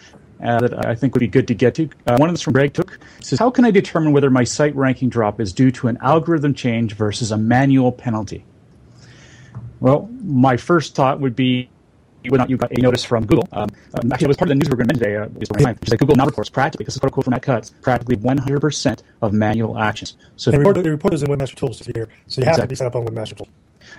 uh, 0.44 0.58
that 0.58 0.84
I 0.84 0.94
think 0.94 1.14
would 1.14 1.20
be 1.20 1.28
good 1.28 1.48
to 1.48 1.54
get 1.54 1.74
to. 1.76 1.84
Uh, 2.06 2.18
one 2.18 2.28
of 2.28 2.32
them 2.32 2.34
is 2.34 2.42
from 2.42 2.52
Greg 2.52 2.74
Took. 2.74 2.98
Says, 3.20 3.38
"How 3.38 3.50
can 3.50 3.64
I 3.64 3.70
determine 3.70 4.12
whether 4.12 4.28
my 4.28 4.44
site 4.44 4.76
ranking 4.76 5.08
drop 5.08 5.40
is 5.40 5.54
due 5.54 5.70
to 5.70 5.88
an 5.88 5.96
algorithm 6.02 6.52
change 6.52 6.92
versus 6.92 7.32
a 7.32 7.38
manual 7.38 7.90
penalty?" 7.90 8.44
Well, 9.80 10.10
my 10.22 10.58
first 10.58 10.94
thought 10.94 11.20
would 11.20 11.34
be 11.34 11.70
whether 12.24 12.36
or 12.36 12.38
not 12.38 12.50
you 12.50 12.56
got 12.56 12.76
a 12.76 12.80
notice 12.80 13.04
from 13.04 13.26
Google. 13.26 13.48
Um, 13.52 13.68
um, 13.94 14.12
actually, 14.12 14.26
it 14.26 14.28
was 14.28 14.36
part 14.36 14.50
of 14.50 14.50
the 14.50 14.54
news 14.56 14.68
we 14.68 14.70
were 14.70 14.76
going 14.76 14.88
to 14.88 14.94
today, 14.94 15.16
uh, 15.16 15.26
which 15.28 15.48
is 15.50 15.90
that 15.90 15.98
Google 15.98 16.16
now 16.16 16.26
reports 16.26 16.50
practically, 16.50 16.84
this 16.84 16.94
is 16.94 17.00
quote 17.00 17.24
from 17.24 17.32
Matt 17.32 17.42
Cutts, 17.42 17.70
practically 17.82 18.16
100% 18.16 19.02
of 19.22 19.32
manual 19.32 19.78
actions. 19.78 20.16
So 20.36 20.50
the 20.50 20.58
report, 20.58 20.82
the 20.82 20.90
report 20.90 21.14
is 21.14 21.22
in 21.22 21.28
Webmaster 21.28 21.54
Tools 21.54 21.80
here, 21.80 22.08
so 22.26 22.40
you 22.40 22.46
have 22.46 22.54
exactly. 22.54 22.62
to 22.62 22.68
be 22.68 22.74
set 22.76 22.86
up 22.86 22.96
on 22.96 23.06
Webmaster 23.06 23.36
Tools. 23.36 23.48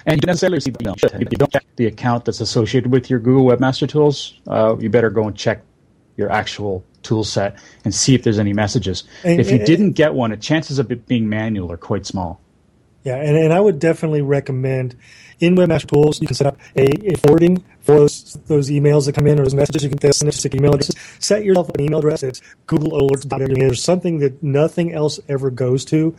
And 0.05 0.15
you 0.15 0.21
don't 0.21 0.27
necessarily 0.27 0.59
see, 0.59 0.73
you 0.79 0.85
know, 0.85 0.95
you 1.19 1.25
don't 1.25 1.51
check 1.51 1.65
the 1.75 1.85
account 1.85 2.25
that's 2.25 2.41
associated 2.41 2.91
with 2.91 3.09
your 3.09 3.19
Google 3.19 3.45
Webmaster 3.45 3.87
Tools, 3.87 4.39
uh, 4.47 4.75
you 4.79 4.89
better 4.89 5.09
go 5.09 5.27
and 5.27 5.35
check 5.35 5.61
your 6.17 6.31
actual 6.31 6.83
tool 7.01 7.23
set 7.23 7.57
and 7.83 7.93
see 7.93 8.15
if 8.15 8.23
there's 8.23 8.39
any 8.39 8.53
messages. 8.53 9.03
And, 9.23 9.39
if 9.39 9.49
you 9.49 9.57
and, 9.57 9.65
didn't 9.65 9.91
get 9.91 10.13
one, 10.13 10.31
the 10.31 10.37
chances 10.37 10.79
of 10.79 10.91
it 10.91 11.07
being 11.07 11.27
manual 11.27 11.71
are 11.71 11.77
quite 11.77 12.05
small. 12.05 12.39
Yeah, 13.03 13.17
and, 13.17 13.35
and 13.35 13.51
I 13.51 13.59
would 13.59 13.79
definitely 13.79 14.21
recommend 14.21 14.95
in 15.39 15.55
Webmaster 15.55 15.87
Tools, 15.87 16.21
you 16.21 16.27
can 16.27 16.35
set 16.35 16.47
up 16.47 16.57
a, 16.75 17.13
a 17.13 17.17
forwarding 17.17 17.63
for 17.81 17.99
those, 17.99 18.33
those 18.47 18.69
emails 18.69 19.05
that 19.05 19.15
come 19.15 19.27
in 19.27 19.39
or 19.39 19.43
those 19.43 19.55
messages. 19.55 19.83
You 19.83 19.89
can 19.89 19.99
it 20.03 20.13
to 20.13 20.55
email 20.55 20.73
addresses. 20.73 20.95
Set 21.19 21.43
yourself 21.43 21.69
an 21.69 21.81
email 21.81 21.99
address 21.99 22.21
that's 22.21 22.41
Google 22.67 22.91
Alerts. 22.91 23.27
There's 23.57 23.83
something 23.83 24.19
that 24.19 24.41
nothing 24.41 24.93
else 24.93 25.19
ever 25.27 25.49
goes 25.49 25.85
to 25.85 26.15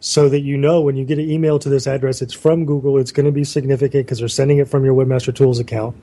so 0.00 0.28
that 0.28 0.40
you 0.40 0.56
know 0.56 0.80
when 0.80 0.96
you 0.96 1.04
get 1.04 1.18
an 1.18 1.30
email 1.30 1.58
to 1.58 1.68
this 1.68 1.86
address, 1.86 2.22
it's 2.22 2.34
from 2.34 2.64
Google. 2.64 2.98
It's 2.98 3.12
going 3.12 3.26
to 3.26 3.32
be 3.32 3.44
significant 3.44 4.06
because 4.06 4.18
they're 4.18 4.28
sending 4.28 4.58
it 4.58 4.68
from 4.68 4.84
your 4.84 4.94
Webmaster 4.94 5.34
Tools 5.34 5.58
account. 5.58 5.96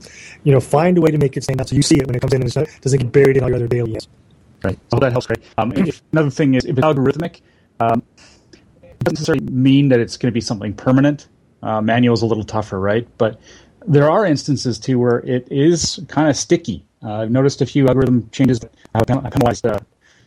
You 0.43 0.52
know, 0.52 0.60
find 0.60 0.97
a 0.97 1.02
way 1.02 1.12
to 1.12 1.17
make 1.17 1.38
it 1.38 1.43
stand 1.43 1.62
out 1.62 1.69
so 1.69 1.76
you 1.76 1.82
see 1.82 1.95
it 1.95 2.08
when 2.08 2.15
it 2.15 2.19
comes 2.19 2.34
in 2.34 2.41
and 2.41 2.56
it 2.56 2.69
doesn't 2.82 2.99
get 2.99 3.12
buried 3.12 3.38
in 3.38 3.43
all 3.43 3.49
your 3.49 3.58
other 3.58 3.67
daily 3.67 3.93
emails. 3.93 4.08
Right. 4.63 4.80
So 4.91 4.99
that 4.99 5.12
helps 5.12 5.28
great. 5.28 5.43
Um, 5.58 5.73
if, 5.73 6.02
another 6.12 6.30
thing 6.30 6.56
is 6.56 6.65
if 6.65 6.78
it's 6.78 6.86
algorithmic, 6.86 7.41
um, 7.80 8.02
it 8.82 8.99
doesn't 8.99 9.15
necessarily 9.15 9.45
mean 9.45 9.89
that 9.89 9.99
it's 9.99 10.17
going 10.17 10.32
to 10.32 10.34
be 10.34 10.41
something 10.41 10.73
permanent. 10.73 11.28
Uh, 11.63 11.82
manual 11.82 12.13
is 12.13 12.21
a 12.21 12.26
little 12.26 12.43
tougher, 12.43 12.80
right? 12.80 13.08
But 13.17 13.39
there 13.88 14.10
are 14.12 14.26
instances 14.26 14.80
too 14.80 14.99
where 14.99 15.19
it 15.19 15.47
is 15.52 15.99
kind 16.08 16.30
of 16.30 16.36
sticky. 16.36 16.86
Uh, 17.02 17.21
I've 17.21 17.32
noticed 17.32 17.62
a 17.62 17.65
few 17.65 17.88
algorithm 17.88 18.30
changes 18.32 18.60
that 18.60 18.73
have 18.95 19.32
penalized 19.32 19.65
uh, 19.65 19.80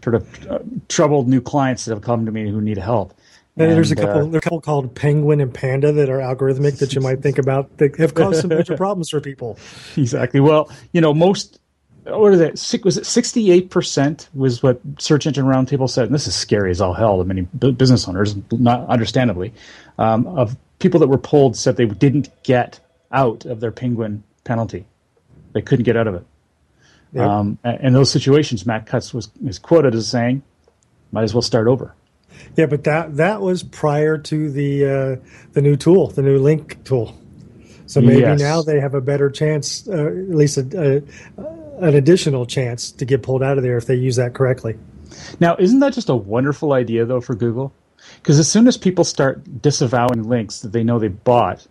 sort 0.03 0.14
of 0.14 0.46
uh, 0.46 0.59
troubled 0.88 1.29
new 1.29 1.40
clients 1.40 1.85
that 1.85 1.94
have 1.94 2.03
come 2.03 2.27
to 2.27 2.33
me 2.33 2.51
who 2.51 2.61
need 2.61 2.79
help. 2.79 3.14
And, 3.59 3.72
there's 3.72 3.90
a 3.90 3.96
couple. 3.96 4.11
Uh, 4.11 4.25
there's 4.25 4.35
a 4.35 4.40
couple 4.42 4.61
called 4.61 4.94
Penguin 4.94 5.40
and 5.40 5.53
Panda 5.53 5.90
that 5.92 6.11
are 6.11 6.18
algorithmic 6.18 6.79
that 6.79 6.94
you 6.94 7.01
might 7.01 7.22
think 7.22 7.38
about 7.38 7.79
that 7.79 7.96
have 7.96 8.12
caused 8.12 8.42
some 8.42 8.51
major 8.51 8.77
problems 8.77 9.09
for 9.09 9.20
people. 9.20 9.59
Exactly. 9.96 10.40
Well, 10.40 10.70
you 10.92 11.01
know, 11.01 11.14
most 11.14 11.59
what 12.05 12.35
is 12.35 12.40
it? 12.40 12.85
Was 12.85 12.99
it 12.99 13.07
sixty-eight 13.07 13.70
percent? 13.70 14.29
Was 14.35 14.62
what 14.62 14.81
Search 14.99 15.27
Engine 15.27 15.46
Roundtable 15.46 15.88
said, 15.88 16.05
and 16.05 16.14
this 16.14 16.27
is 16.27 16.35
scary 16.35 16.70
as 16.70 16.83
all 16.83 16.92
hell 16.92 17.18
to 17.18 17.25
many 17.25 17.42
business 17.42 18.07
owners, 18.07 18.37
not 18.53 18.87
understandably, 18.88 19.55
um, 19.99 20.27
of 20.27 20.55
people 20.79 21.01
that 21.01 21.09
were 21.09 21.19
polled 21.19 21.57
said 21.57 21.77
they 21.77 21.87
didn't 21.87 22.31
get 22.43 22.81
out 23.12 23.45
of 23.45 23.61
their 23.61 23.73
penguin 23.73 24.23
penalty. 24.45 24.87
They 25.53 25.62
couldn't 25.62 25.85
get 25.85 25.97
out 25.97 26.07
of 26.07 26.15
it. 26.15 26.27
Yep. 27.12 27.27
Um, 27.27 27.59
in 27.65 27.93
those 27.93 28.11
situations, 28.11 28.67
Matt 28.67 28.87
Cutts 28.87 29.15
was 29.15 29.31
is 29.45 29.59
quoted 29.59 29.95
as 29.95 30.09
saying, 30.09 30.43
"Might 31.12 31.23
as 31.23 31.33
well 31.33 31.43
start 31.43 31.67
over." 31.67 31.95
Yeah, 32.57 32.67
but 32.67 32.85
that 32.85 33.17
that 33.17 33.41
was 33.41 33.62
prior 33.62 34.19
to 34.19 34.51
the 34.51 34.85
uh, 34.85 35.17
the 35.53 35.62
new 35.62 35.77
tool, 35.77 36.09
the 36.09 36.23
new 36.23 36.39
link 36.39 36.83
tool. 36.85 37.17
So 37.87 38.01
maybe 38.01 38.21
yes. 38.21 38.41
now 38.41 38.62
they 38.62 38.81
have 38.81 38.95
a 38.95 39.01
better 39.01 39.31
chance, 39.31 39.89
uh, 39.89 40.07
at 40.07 40.31
least 40.31 40.59
a, 40.59 41.05
a, 41.39 41.43
an 41.85 41.95
additional 41.95 42.45
chance 42.45 42.91
to 42.91 43.05
get 43.05 43.23
pulled 43.23 43.45
out 43.45 43.59
of 43.59 43.62
there 43.62 43.77
if 43.77 43.87
they 43.87 43.95
use 43.95 44.17
that 44.17 44.35
correctly. 44.35 44.77
Now, 45.39 45.57
isn't 45.57 45.79
that 45.79 45.93
just 45.93 46.09
a 46.09 46.17
wonderful 46.17 46.73
idea 46.73 47.05
though 47.05 47.21
for 47.21 47.35
Google? 47.35 47.73
Because 48.16 48.38
as 48.38 48.51
soon 48.51 48.66
as 48.66 48.77
people 48.77 49.05
start 49.05 49.62
disavowing 49.62 50.29
links 50.29 50.61
that 50.61 50.73
they 50.73 50.85
know 50.85 50.99
they 50.99 51.09
bought 51.09 51.66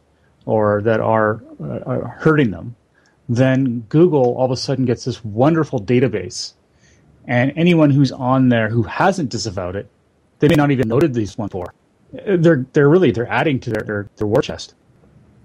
or 0.45 0.81
that 0.83 0.99
are, 0.99 1.43
uh, 1.61 1.79
are 1.85 2.07
hurting 2.19 2.51
them, 2.51 2.75
then 3.27 3.81
Google 3.89 4.35
all 4.35 4.45
of 4.45 4.51
a 4.51 4.57
sudden 4.57 4.85
gets 4.85 5.05
this 5.05 5.23
wonderful 5.23 5.81
database. 5.81 6.53
And 7.27 7.51
anyone 7.55 7.89
who's 7.89 8.11
on 8.11 8.49
there 8.49 8.69
who 8.69 8.83
hasn't 8.83 9.29
disavowed 9.29 9.75
it, 9.75 9.89
they 10.39 10.47
may 10.47 10.55
not 10.55 10.71
even 10.71 10.87
noted 10.87 11.13
these 11.13 11.37
one 11.37 11.49
for. 11.49 11.73
They're 12.11 12.65
they're 12.71 12.87
really 12.87 13.11
they're 13.11 13.27
adding 13.27 13.59
to 13.61 13.69
their 13.71 13.83
their, 13.83 14.09
their 14.17 14.27
war 14.27 14.41
chest. 14.41 14.75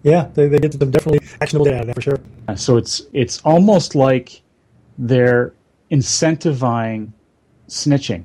Yeah, 0.02 0.28
they, 0.34 0.46
they 0.48 0.58
get 0.58 0.72
some 0.74 0.90
definitely 0.90 1.26
actionable 1.40 1.66
data 1.66 1.92
for 1.94 2.00
sure. 2.00 2.18
So 2.56 2.76
it's 2.76 3.02
it's 3.12 3.40
almost 3.42 3.94
like 3.94 4.42
they're 4.98 5.54
incentivizing 5.90 7.12
snitching. 7.68 8.24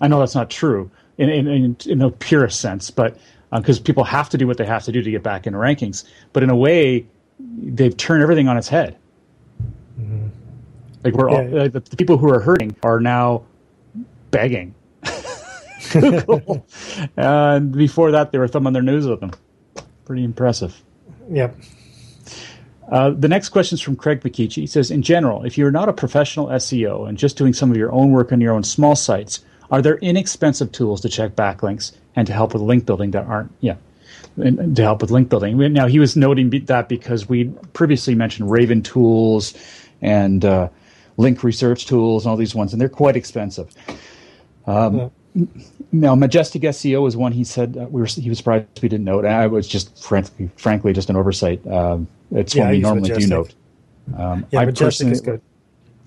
I 0.00 0.08
know 0.08 0.18
that's 0.20 0.34
not 0.34 0.50
true 0.50 0.90
in 1.18 1.28
in, 1.28 1.48
in, 1.48 1.76
in 1.86 1.98
the 1.98 2.10
purest 2.10 2.60
sense, 2.60 2.90
but 2.90 3.18
because 3.52 3.78
uh, 3.80 3.82
people 3.82 4.04
have 4.04 4.28
to 4.30 4.38
do 4.38 4.46
what 4.46 4.56
they 4.56 4.66
have 4.66 4.84
to 4.84 4.92
do 4.92 5.02
to 5.02 5.10
get 5.10 5.22
back 5.22 5.46
in 5.46 5.54
rankings. 5.54 6.04
But 6.32 6.42
in 6.42 6.50
a 6.50 6.56
way, 6.56 7.06
they've 7.38 7.96
turned 7.96 8.22
everything 8.22 8.48
on 8.48 8.56
its 8.56 8.68
head. 8.68 8.96
Mm-hmm. 10.00 10.28
Like 11.04 11.14
we're 11.14 11.30
yeah. 11.30 11.36
all, 11.36 11.60
uh, 11.60 11.68
the, 11.68 11.80
the 11.80 11.96
people 11.96 12.18
who 12.18 12.30
are 12.32 12.40
hurting 12.40 12.76
are 12.82 13.00
now 13.00 13.44
begging. 14.30 14.74
and 17.16 17.72
before 17.72 18.10
that, 18.10 18.30
they 18.32 18.38
were 18.38 18.48
thumbing 18.48 18.72
their 18.72 18.82
nose 18.82 19.06
at 19.06 19.20
them. 19.20 19.32
Pretty 20.04 20.24
impressive. 20.24 20.82
Yep. 21.30 21.56
Uh, 22.90 23.10
the 23.10 23.28
next 23.28 23.50
question 23.50 23.76
is 23.76 23.80
from 23.80 23.96
Craig 23.96 24.20
Bakichi. 24.20 24.54
He 24.56 24.66
says, 24.66 24.90
in 24.90 25.02
general, 25.02 25.44
if 25.44 25.58
you're 25.58 25.70
not 25.70 25.88
a 25.88 25.92
professional 25.92 26.46
SEO 26.46 27.08
and 27.08 27.18
just 27.18 27.36
doing 27.36 27.52
some 27.52 27.70
of 27.70 27.76
your 27.76 27.92
own 27.92 28.10
work 28.12 28.32
on 28.32 28.40
your 28.40 28.54
own 28.54 28.64
small 28.64 28.96
sites, 28.96 29.40
are 29.70 29.82
there 29.82 29.96
inexpensive 29.98 30.72
tools 30.72 31.00
to 31.02 31.08
check 31.08 31.36
backlinks 31.36 31.92
and 32.16 32.26
to 32.26 32.32
help 32.32 32.52
with 32.52 32.62
link 32.62 32.86
building 32.86 33.10
that 33.12 33.26
aren't, 33.26 33.52
yeah, 33.60 33.76
and 34.36 34.74
to 34.76 34.82
help 34.82 35.02
with 35.02 35.10
link 35.10 35.28
building? 35.28 35.56
Now, 35.72 35.86
he 35.86 35.98
was 35.98 36.16
noting 36.16 36.50
that 36.66 36.88
because 36.88 37.28
we 37.28 37.44
previously 37.72 38.14
mentioned 38.14 38.50
Raven 38.50 38.82
tools 38.82 39.54
and 40.00 40.44
uh, 40.44 40.68
link 41.16 41.42
research 41.42 41.86
tools 41.86 42.24
and 42.24 42.30
all 42.30 42.36
these 42.36 42.54
ones, 42.54 42.72
and 42.72 42.80
they're 42.80 42.88
quite 42.88 43.16
expensive. 43.16 43.74
Um, 44.66 44.96
yeah. 44.96 45.08
Now, 45.92 46.14
Majestic 46.14 46.62
SEO 46.62 47.06
is 47.06 47.16
one 47.16 47.32
he 47.32 47.44
said 47.44 47.76
uh, 47.76 47.86
we 47.88 48.00
were. 48.00 48.06
He 48.06 48.28
was 48.28 48.38
surprised 48.38 48.66
we 48.82 48.88
didn't 48.88 49.04
note. 49.04 49.24
I 49.24 49.46
was 49.46 49.68
just 49.68 50.02
frankly, 50.02 50.50
frankly, 50.56 50.92
just 50.92 51.08
an 51.08 51.16
oversight. 51.16 51.66
Um, 51.66 52.08
it's 52.30 52.54
yeah, 52.54 52.64
one 52.64 52.70
we 52.72 52.78
normally 52.80 53.10
Majestic. 53.10 53.28
do 53.28 53.34
note. 53.34 53.54
Um, 54.16 54.46
yeah, 54.50 54.60
I 54.60 54.64
Majestic 54.66 55.08
is 55.08 55.20
good. 55.20 55.40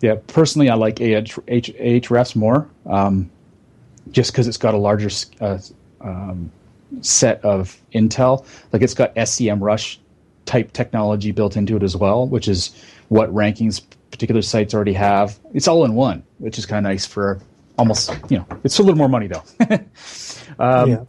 Yeah, 0.01 0.15
personally, 0.27 0.69
I 0.69 0.75
like 0.75 0.95
Ahrefs 0.95 2.35
more, 2.35 2.67
um, 2.87 3.29
just 4.09 4.31
because 4.31 4.47
it's 4.47 4.57
got 4.57 4.73
a 4.73 4.77
larger 4.77 5.09
uh, 5.39 5.59
um, 6.01 6.51
set 7.01 7.43
of 7.43 7.79
intel. 7.93 8.45
Like 8.73 8.81
it's 8.81 8.93
got 8.93 9.15
SEMrush 9.15 9.97
type 10.45 10.73
technology 10.73 11.31
built 11.31 11.55
into 11.55 11.75
it 11.75 11.83
as 11.83 11.95
well, 11.95 12.27
which 12.27 12.47
is 12.47 12.75
what 13.09 13.33
rankings 13.33 13.81
particular 14.11 14.41
sites 14.41 14.73
already 14.73 14.93
have. 14.93 15.39
It's 15.53 15.67
all 15.67 15.85
in 15.85 15.93
one, 15.93 16.23
which 16.39 16.57
is 16.57 16.65
kind 16.65 16.85
of 16.85 16.89
nice 16.89 17.05
for 17.05 17.39
almost 17.77 18.13
you 18.29 18.37
know 18.37 18.45
it's 18.63 18.77
a 18.79 18.83
little 18.83 18.97
more 18.97 19.09
money 19.09 19.27
though. 19.27 19.43
um, 20.59 20.89
yeah. 20.89 21.03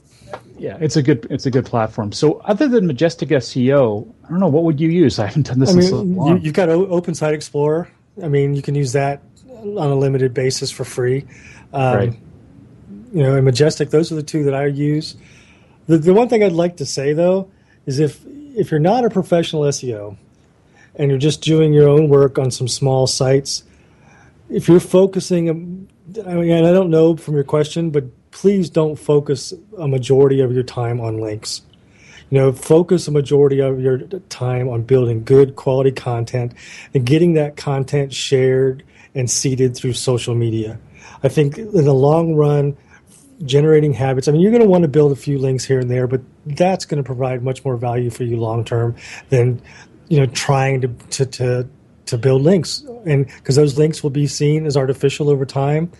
Yeah, 0.58 0.78
it's 0.80 0.96
a 0.96 1.02
good 1.02 1.26
it's 1.28 1.44
a 1.44 1.50
good 1.50 1.66
platform. 1.66 2.12
So, 2.12 2.38
other 2.44 2.68
than 2.68 2.86
Majestic 2.86 3.30
SEO, 3.30 4.10
I 4.24 4.28
don't 4.28 4.40
know 4.40 4.48
what 4.48 4.64
would 4.64 4.80
you 4.80 4.88
use. 4.88 5.18
I 5.18 5.26
haven't 5.26 5.48
done 5.48 5.58
this. 5.58 5.70
I 5.70 5.74
mean, 5.74 5.88
so 5.88 6.28
you, 6.28 6.38
you've 6.38 6.54
got 6.54 6.68
Open 6.68 7.14
Site 7.14 7.34
Explorer. 7.34 7.90
I 8.22 8.28
mean, 8.28 8.54
you 8.54 8.62
can 8.62 8.74
use 8.74 8.92
that 8.92 9.22
on 9.48 9.90
a 9.90 9.94
limited 9.94 10.32
basis 10.32 10.70
for 10.70 10.84
free. 10.84 11.26
Um, 11.72 11.96
right. 11.96 12.18
You 13.12 13.22
know, 13.22 13.36
and 13.36 13.44
Majestic. 13.44 13.90
Those 13.90 14.10
are 14.10 14.14
the 14.14 14.22
two 14.22 14.44
that 14.44 14.54
I 14.54 14.66
use. 14.66 15.16
The, 15.86 15.98
the 15.98 16.14
one 16.14 16.28
thing 16.28 16.42
I'd 16.42 16.52
like 16.52 16.78
to 16.78 16.86
say 16.86 17.12
though 17.12 17.50
is 17.86 17.98
if 17.98 18.24
if 18.54 18.70
you're 18.70 18.80
not 18.80 19.04
a 19.04 19.10
professional 19.10 19.62
SEO 19.62 20.16
and 20.96 21.10
you're 21.10 21.18
just 21.18 21.42
doing 21.42 21.72
your 21.72 21.88
own 21.88 22.08
work 22.08 22.38
on 22.38 22.50
some 22.50 22.68
small 22.68 23.06
sites, 23.06 23.64
if 24.48 24.68
you're 24.68 24.80
focusing 24.80 25.48
um, 25.50 25.88
I 26.26 26.34
mean, 26.34 26.64
I 26.64 26.72
don't 26.72 26.90
know 26.90 27.16
from 27.16 27.34
your 27.34 27.44
question, 27.44 27.90
but 27.90 28.04
please 28.32 28.68
don't 28.68 28.96
focus 28.96 29.54
a 29.78 29.88
majority 29.88 30.40
of 30.40 30.52
your 30.52 30.62
time 30.62 31.00
on 31.00 31.18
links. 31.18 31.62
You 32.30 32.38
know, 32.38 32.52
focus 32.52 33.08
a 33.08 33.10
majority 33.10 33.60
of 33.60 33.80
your 33.80 33.98
time 34.28 34.68
on 34.68 34.82
building 34.82 35.22
good 35.22 35.54
quality 35.54 35.92
content 35.92 36.54
and 36.94 37.04
getting 37.04 37.34
that 37.34 37.56
content 37.56 38.12
shared 38.12 38.82
and 39.14 39.30
seeded 39.30 39.76
through 39.76 39.92
social 39.92 40.34
media. 40.34 40.78
I 41.22 41.28
think 41.28 41.58
in 41.58 41.84
the 41.84 41.94
long 41.94 42.34
run, 42.34 42.76
generating 43.44 43.92
habits. 43.92 44.28
I 44.28 44.32
mean, 44.32 44.40
you're 44.40 44.50
going 44.50 44.62
to 44.62 44.68
want 44.68 44.82
to 44.82 44.88
build 44.88 45.12
a 45.12 45.16
few 45.16 45.38
links 45.38 45.64
here 45.64 45.80
and 45.80 45.90
there, 45.90 46.06
but 46.06 46.20
that's 46.46 46.84
going 46.84 47.02
to 47.02 47.06
provide 47.06 47.42
much 47.42 47.64
more 47.64 47.76
value 47.76 48.10
for 48.10 48.24
you 48.24 48.36
long 48.36 48.64
term 48.64 48.96
than 49.30 49.60
you 50.08 50.18
know 50.18 50.26
trying 50.26 50.80
to 50.82 50.88
to 50.88 51.26
to 51.26 51.68
to 52.06 52.18
build 52.18 52.42
links, 52.42 52.84
and 53.06 53.26
because 53.26 53.56
those 53.56 53.78
links 53.78 54.02
will 54.02 54.10
be 54.10 54.26
seen 54.26 54.66
as 54.66 54.76
artificial 54.76 55.28
over 55.28 55.46
time, 55.46 55.90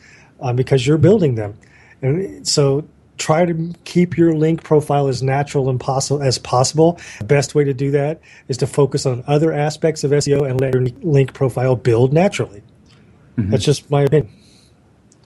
uh, 0.41 0.53
because 0.53 0.87
you're 0.87 0.99
building 0.99 1.35
them, 1.35 1.57
and 2.01 2.47
so 2.47 2.87
try 3.19 3.45
to 3.45 3.73
keep 3.85 4.17
your 4.17 4.35
link 4.35 4.65
profile 4.65 5.07
as 5.07 5.23
natural 5.23 5.71
and 5.71 5.79
possible 5.79 6.23
as 6.23 6.39
possible. 6.39 6.99
The 7.19 7.25
best 7.25 7.55
way 7.55 7.65
to 7.65 7.75
do 7.75 7.91
that 7.93 8.21
is 8.49 8.57
to 8.59 8.67
focus 8.67 9.07
on 9.07 9.23
other 9.27 9.53
aspects 9.53 10.03
of 10.03 10.11
SEO 10.11 10.49
and 10.49 10.61
let 10.61 10.75
your 10.75 10.87
link 11.03 11.33
profile 11.33 11.77
build 11.77 12.13
naturally. 12.13 12.63
Mm-hmm. 13.37 13.51
That's 13.51 13.65
just 13.65 13.91
my 13.91 14.03
opinion. 14.03 14.33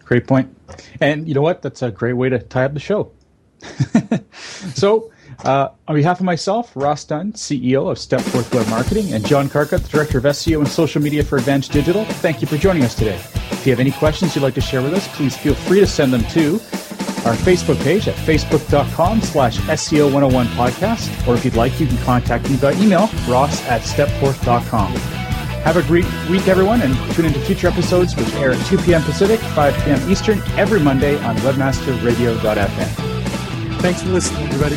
Great 0.07 0.27
point. 0.27 0.57
And 1.01 1.29
you 1.29 1.35
know 1.35 1.43
what? 1.43 1.63
That's 1.63 1.83
a 1.83 1.91
great 1.91 2.15
way 2.15 2.31
to 2.31 2.39
tie 2.39 2.65
up 2.65 2.75
the 2.75 2.81
show. 2.81 3.13
so 4.75 5.11
uh, 5.45 5.71
on 5.89 5.97
behalf 5.97 6.21
of 6.21 6.25
myself, 6.25 6.75
Ross 6.75 7.05
Dunn, 7.05 7.33
CEO 7.33 7.91
of 7.91 7.99
Stepforth 7.99 8.55
Web 8.55 8.69
Marketing, 8.69 9.13
and 9.13 9.27
John 9.27 9.49
Carcutt, 9.49 9.89
Director 9.91 10.19
of 10.19 10.25
SEO 10.25 10.61
and 10.61 10.69
Social 10.69 11.03
Media 11.03 11.25
for 11.25 11.39
Advanced 11.39 11.73
Digital, 11.73 12.05
thank 12.05 12.41
you 12.41 12.47
for 12.47 12.57
joining 12.57 12.85
us 12.85 12.95
today. 12.95 13.17
If 13.51 13.67
you 13.67 13.73
have 13.73 13.81
any 13.81 13.91
questions 13.91 14.35
you'd 14.35 14.43
like 14.43 14.55
to 14.55 14.61
share 14.61 14.81
with 14.81 14.95
us, 14.95 15.09
please 15.17 15.37
feel 15.37 15.55
free 15.55 15.81
to 15.81 15.87
send 15.87 16.13
them 16.13 16.23
to 16.31 16.55
our 17.27 17.35
Facebook 17.35 17.83
page 17.83 18.07
at 18.07 18.15
facebook.com 18.15 19.21
slash 19.21 19.59
SEO101 19.59 20.47
podcast, 20.55 21.27
or 21.27 21.35
if 21.35 21.45
you'd 21.45 21.57
like, 21.57 21.79
you 21.81 21.87
can 21.89 21.99
contact 21.99 22.49
me 22.49 22.57
by 22.57 22.73
email, 22.75 23.11
ross 23.29 23.61
at 23.67 23.83
stepforth.com. 23.83 25.26
Have 25.67 25.79
a 25.79 25.83
great 25.83 26.05
week, 26.31 26.47
everyone, 26.47 26.81
and 26.81 26.95
tune 27.13 27.25
into 27.25 27.41
future 27.41 27.67
episodes 27.67 28.15
which 28.15 28.33
air 28.35 28.53
at 28.53 28.67
2 28.67 28.79
p.m. 28.79 29.03
Pacific, 29.03 29.41
5 29.41 29.85
p.m. 29.85 30.09
Eastern 30.09 30.41
every 30.57 30.79
Monday 30.79 31.21
on 31.25 31.35
webmasterradio.fm. 31.39 33.81
Thanks 33.81 34.01
for 34.01 34.11
listening, 34.11 34.45
everybody. 34.45 34.77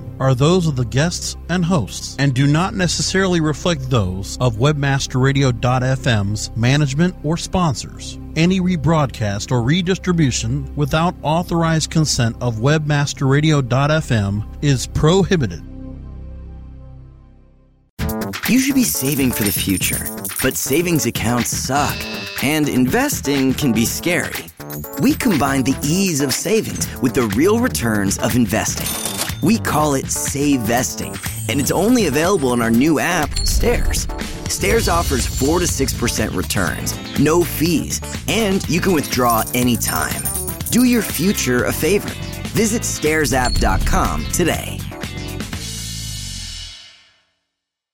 are 0.21 0.35
those 0.35 0.67
of 0.67 0.75
the 0.75 0.85
guests 0.85 1.35
and 1.49 1.65
hosts 1.65 2.15
and 2.19 2.35
do 2.35 2.45
not 2.45 2.75
necessarily 2.75 3.41
reflect 3.41 3.89
those 3.89 4.37
of 4.39 4.57
webmasterradio.fm's 4.57 6.55
management 6.55 7.15
or 7.23 7.37
sponsors. 7.37 8.19
Any 8.35 8.59
rebroadcast 8.59 9.51
or 9.51 9.63
redistribution 9.63 10.75
without 10.75 11.15
authorized 11.23 11.89
consent 11.89 12.35
of 12.39 12.57
webmasterradio.fm 12.57 14.63
is 14.63 14.85
prohibited. 14.85 15.63
You 18.47 18.59
should 18.59 18.75
be 18.75 18.83
saving 18.83 19.31
for 19.31 19.43
the 19.43 19.51
future, 19.51 20.05
but 20.43 20.55
savings 20.55 21.07
accounts 21.07 21.49
suck 21.49 21.97
and 22.43 22.69
investing 22.69 23.55
can 23.55 23.71
be 23.71 23.85
scary. 23.85 24.45
We 24.99 25.15
combine 25.15 25.63
the 25.63 25.75
ease 25.83 26.21
of 26.21 26.31
savings 26.31 26.87
with 27.01 27.15
the 27.15 27.23
real 27.23 27.59
returns 27.59 28.19
of 28.19 28.35
investing. 28.35 29.10
We 29.41 29.57
call 29.57 29.95
it 29.95 30.11
Save 30.11 30.61
Vesting, 30.61 31.15
and 31.49 31.59
it's 31.59 31.71
only 31.71 32.07
available 32.07 32.53
in 32.53 32.61
our 32.61 32.69
new 32.69 32.99
app, 32.99 33.39
Stairs. 33.39 34.07
Stairs 34.47 34.87
offers 34.87 35.25
4 35.25 35.59
to 35.59 35.65
6% 35.65 36.35
returns, 36.35 37.19
no 37.19 37.43
fees, 37.43 38.01
and 38.27 38.67
you 38.69 38.81
can 38.81 38.93
withdraw 38.93 39.43
anytime. 39.53 40.21
Do 40.69 40.83
your 40.83 41.01
future 41.01 41.65
a 41.65 41.71
favor. 41.71 42.09
Visit 42.49 42.83
stairsapp.com 42.83 44.25
today. 44.27 44.80